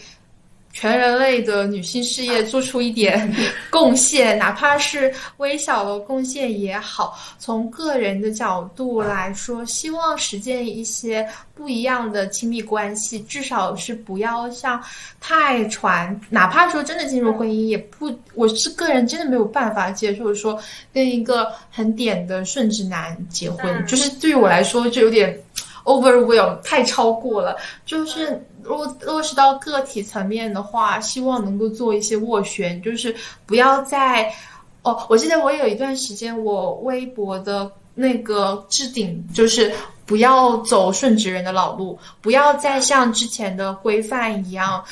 [0.78, 3.34] 全人类的女性事业做出一点
[3.71, 7.17] 贡献，哪怕是微小的贡献也好。
[7.39, 14.84] 从个人的角度来说，希望实践一些不一样的亲密关系，至少是不要像
[15.21, 16.19] 太传。
[16.30, 20.59] 哪怕说真的进入婚姻，也不，我是个人真的没有办法接受说
[20.93, 25.41] 跟一个很点的顺直男结婚，就是对于我来说就有点
[25.86, 27.55] overwhelm，太超过了，
[27.86, 28.45] 就是。
[28.66, 34.34] 落落实到个体层面的话，希望能够做一些斡旋，就是不要再
[34.82, 35.05] 哦。
[35.07, 39.72] 我记得我有一段时间，我微博的那个置顶就是
[40.05, 44.84] 不要走顺直人的老路，不要再像之前的规范一样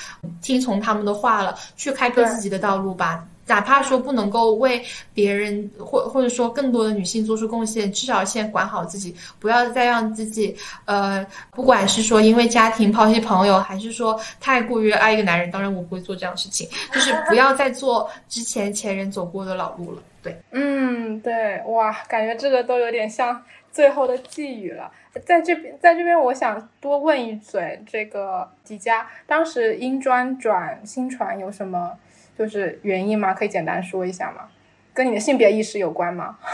[0.41, 3.25] 听从他们的话了，去开拓自己的道路吧。
[3.45, 4.81] 哪怕说不能够为
[5.13, 20.01] 别人或或者说更多的女性做出贡献，至少先管好自己，不要再让自己呃，不管是说因为家庭抛弃朋友，还是说太过于爱一个男人，当然我不会做这样的事情，就是不要再做之前前人走过的老路了。
[20.21, 24.89] 对，嗯，对，哇，感觉这个都有点像最后的寄语了。
[25.25, 31.91] 在这边，在这边，我想多问一嘴，这个几家当时英专转新传有什么？
[32.37, 33.33] 就是原因吗？
[33.33, 34.49] 可以简单说一下吗？
[34.93, 36.37] 跟你的性别意识有关吗？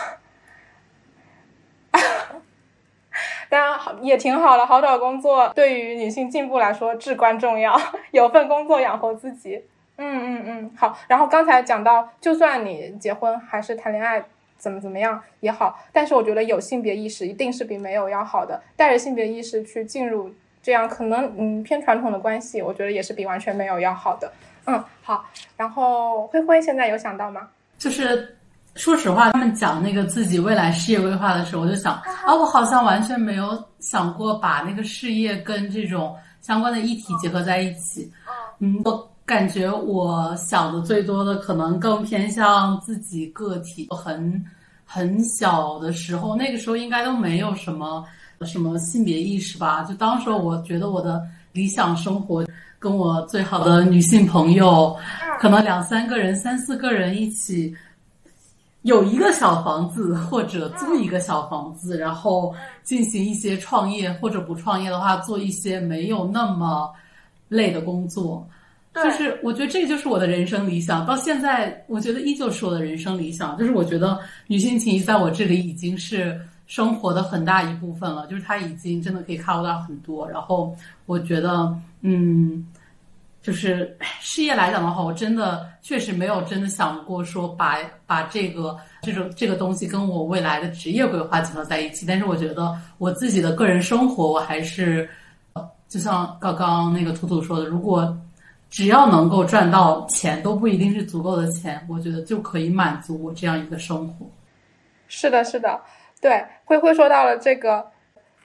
[3.50, 7.76] 当然好，也挺好的，好找工作对于女性进步来说至关重要，
[8.12, 9.64] 有份工作养活自己。
[9.98, 10.98] 嗯嗯嗯，好。
[11.08, 14.24] 然后刚才讲到，就算你结婚还是谈恋爱，
[14.56, 18.62] 怎么怎么样也好，但是我觉得有性别意识一定是比没有要好的。
[18.78, 24.32] 带着性别意识去进入这样可能嗯偏传统的关系，我觉得也是比完全没有要好的。
[24.70, 25.26] 嗯，好。
[25.58, 27.42] 然后灰灰现在有想到吗？
[27.80, 28.38] 就是
[28.76, 38.12] 说实话，他们讲那个自己未来事业规划的时候，我就想啊，我好像完全没有想过把那个事业跟这种相关的议题结合在一起。
[38.60, 43.88] 嗯，我感觉我想的最多的可能更偏向自己个体。
[43.90, 44.46] 很
[44.86, 48.06] 很小的时候，那个时候应该都没有什么
[48.46, 49.84] 什么性别意识吧？
[49.84, 51.22] 就当时我觉得我的
[51.54, 52.46] 理想生活。
[52.80, 54.96] 跟我最好的女性朋友，
[55.40, 57.76] 可能两三个人、三四个人一起
[58.84, 66.90] 有一个小房子或者租一个小房子，然后进行一些创业，或者不创业的话，做一些没有那么
[67.50, 68.48] 累的工作。
[68.92, 73.58] 就是我觉得这就是我的人生理想，到现在我觉得依旧是我的人生理想。
[73.58, 80.28] 就是我觉得女性情谊在我这里已经是生活的很大一部分了，就是它已经真的可以 cover 到很多。
[80.30, 80.76] 然后
[81.06, 82.66] 我觉得，嗯，
[83.42, 92.06] 就是事业来讲的话，我真的确实没有真的想过说把把这个这种这个东西跟我未来的职业规划结合在一起。
[92.06, 95.10] 但是我觉得我自己的个人生活，我还是
[95.88, 98.16] 就像刚刚那个图图说的，如果
[98.70, 104.30] 只要能够赚到钱，都不一定是足够的钱，我觉得就可以满足我这样一个生活。
[105.08, 105.82] 是的，是的，
[106.22, 107.84] 对，灰灰说到了这个，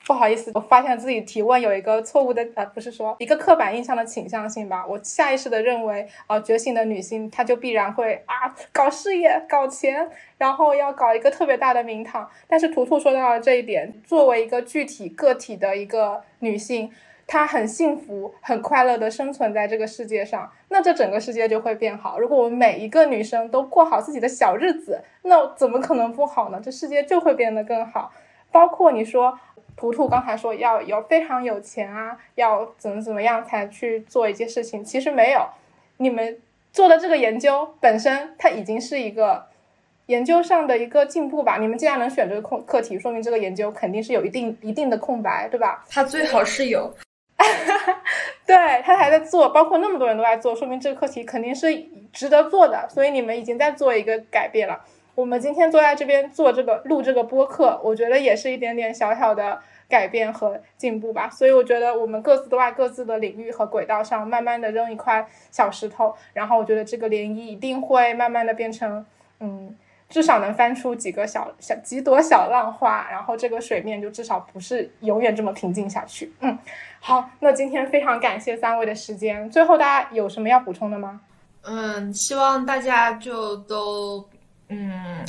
[0.06, 4.84] 不好意思，我发现自己提问有一个错误的，呃，不是说一个刻板印象的倾向性吧？
[4.86, 12.28] 我下意识的认为，呃，觉醒的女性她就必然会啊搞事业、搞钱，然后要搞一个特别大的名堂。
[12.46, 16.90] 但是图图说到了这一点，作为一个具体个体的一个女性。
[17.26, 22.18] 她很幸福、很快乐的生存在这个世界上，那这整个世界就会变好。
[22.18, 26.60] 如果我们每一个女生都过好自己的小日子，那怎么可能不好呢？
[26.62, 28.12] 这世界就会变得更好。
[28.52, 29.38] 包括你说，
[29.76, 35.46] 图图刚才说要有非常有钱啊，要怎么怎么样才去做一些事情，其实没有。
[35.96, 36.40] 你们
[36.72, 39.46] 做的这个研究本身，它已经是一个
[40.06, 41.58] 研究上的一个进步吧。
[41.58, 45.84] 你们既然能选这个空课题，说明这个研究肯定是有一定一定的空白，对吧？
[45.88, 46.94] 它最好是有。
[48.46, 51.66] 对他还在做，包括那么多人都在做，说明这个课题肯定是
[52.12, 52.86] 值得做的。
[52.88, 54.84] 所以你们已经在做一个改变了。
[55.14, 61.28] 我们今天坐在这边做这个录这个播客，我觉得也是一点点小小的改变和进步吧。
[61.30, 69.04] 所以我觉得我们各自都在各自的领域和轨道上，慢慢的扔一块小石头，然后我觉得这个涟漪一定会慢慢的变成，
[69.40, 69.76] 嗯。
[70.10, 76.30] 至少能翻出几个小小几朵小浪花，然后这个水面就至少不是永远这么平静下去。
[76.40, 76.56] 嗯，
[77.00, 79.50] 好，那今天非常感谢三位的时间。
[79.50, 81.22] 最后大家有什么要补充的吗？
[81.62, 84.24] 嗯，希望大家就都
[84.68, 85.24] 嗯。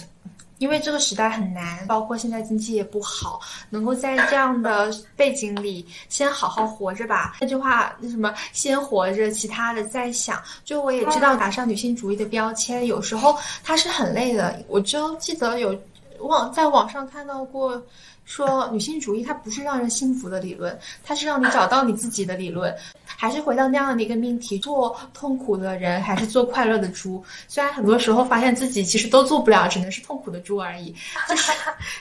[0.58, 7.36] 因为这个时代很难，包括现在经济也不好，能够在这样的背景里先好好活着吧。
[7.42, 10.42] 那句话，那什么，先活着，其他的再想。
[10.64, 14.58] 就我也知道，打上女性主义的标签，有时候它是很累的。
[14.70, 15.78] 我就记得有
[16.20, 17.80] 网在网上看到过。
[18.26, 22.76] 说女性主义它不是让人幸福的理论，它是让你找到你自己的理论。
[23.18, 27.24] 还是回到那样的一个命题：做痛苦的人，还是做快乐的猪？
[27.48, 30.94] 虽然很多时候发现自己其实都做不了，只能是痛苦的猪而已。
[31.30, 31.52] 就是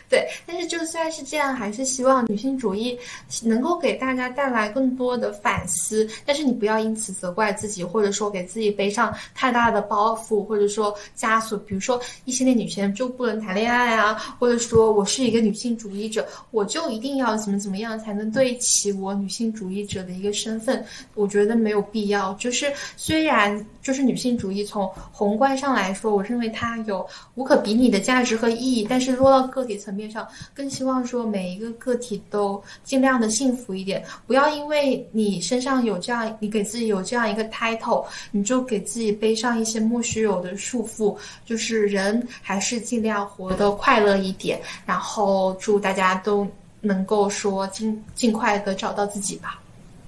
[0.08, 2.98] 对，但是就算是这样，还是希望女性主义
[3.42, 6.08] 能够给大家带来更多的反思。
[6.24, 11.56] 但是你不要因此责怪自己，或者说给自己背上太大的包袱，或者说枷锁。
[11.58, 16.13] 比如说一些恋女权就不能谈恋爱啊，或者说我是一个女性主义。
[16.50, 20.84] 我就一定要怎么怎么样才能对齐我女性主义者的一个身份？
[21.14, 22.34] 我觉得没有必要。
[22.34, 34.04] 就是虽然就是女性主义从宏观上来说，我认为它有无可比拟的价值和意义，但是落到个体层面上，更希望说每一个个体都尽量的幸福一点。
[34.26, 41.16] 不要因为你身上有这样，你给自己有这样一个 title，你就给自己背上一些莫须有的束缚。
[41.44, 44.60] 就是人还是尽量活得快乐一点。
[44.86, 46.03] 然后祝大家。
[46.04, 46.46] 大家都
[46.82, 49.58] 能够说尽尽快的找到自己吧。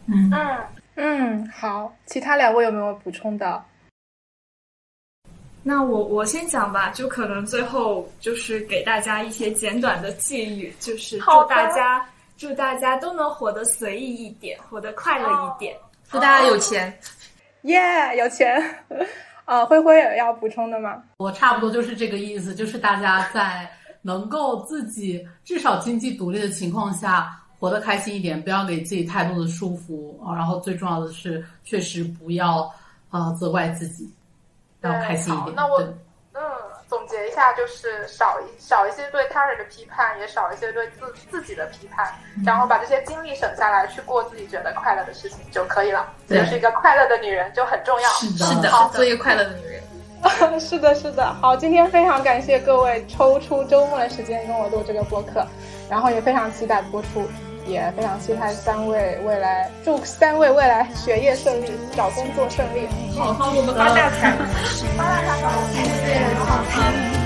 [0.05, 0.59] 嗯嗯
[0.97, 3.65] 嗯，好，其他两位有没有补充的？
[5.63, 15.75] 那我我先讲吧，就可能最后就是给大家一些简短的寄语，就是祝大家祝大家都能活得随意一点，活得快乐一点，
[16.11, 16.95] 祝大家有钱，
[17.63, 17.81] 耶，
[18.19, 18.63] 有钱。
[19.47, 21.03] 呃，灰灰有要补充的吗？
[21.17, 23.67] 我差不多就是这个意思，就是大家在。
[24.07, 30.33] 能够自己至少经济独立的情况下活得开心一点，不要给自己太多的束缚啊。
[30.37, 32.73] 然后最重要的是，确实不要
[33.11, 34.09] 啊责怪自己，
[34.83, 35.57] 要开心一点。
[35.57, 35.83] 那我
[36.35, 36.41] 嗯
[36.87, 46.13] 总结一下，就是少一少一些对他人的批判，也少一些对自自己的批判，然后把这些精力省下来去过自己觉得快乐的事情就可以了。
[46.29, 48.09] 就是一个快乐的女人就很重要。
[48.11, 48.29] 是
[48.63, 49.83] 的，做一个快乐的女人。
[50.59, 55.47] 是的，是的，好，今天非常感谢各位抽出周末的时间跟我录这个播客，
[55.89, 57.29] 然后也非常期待播出，
[57.67, 64.33] 也非常期待三位未来，祝三位未来学业顺利，找工作顺利，好好，我们 发大财，
[64.97, 66.25] 发大财，谢谢，
[67.21, 67.26] 好。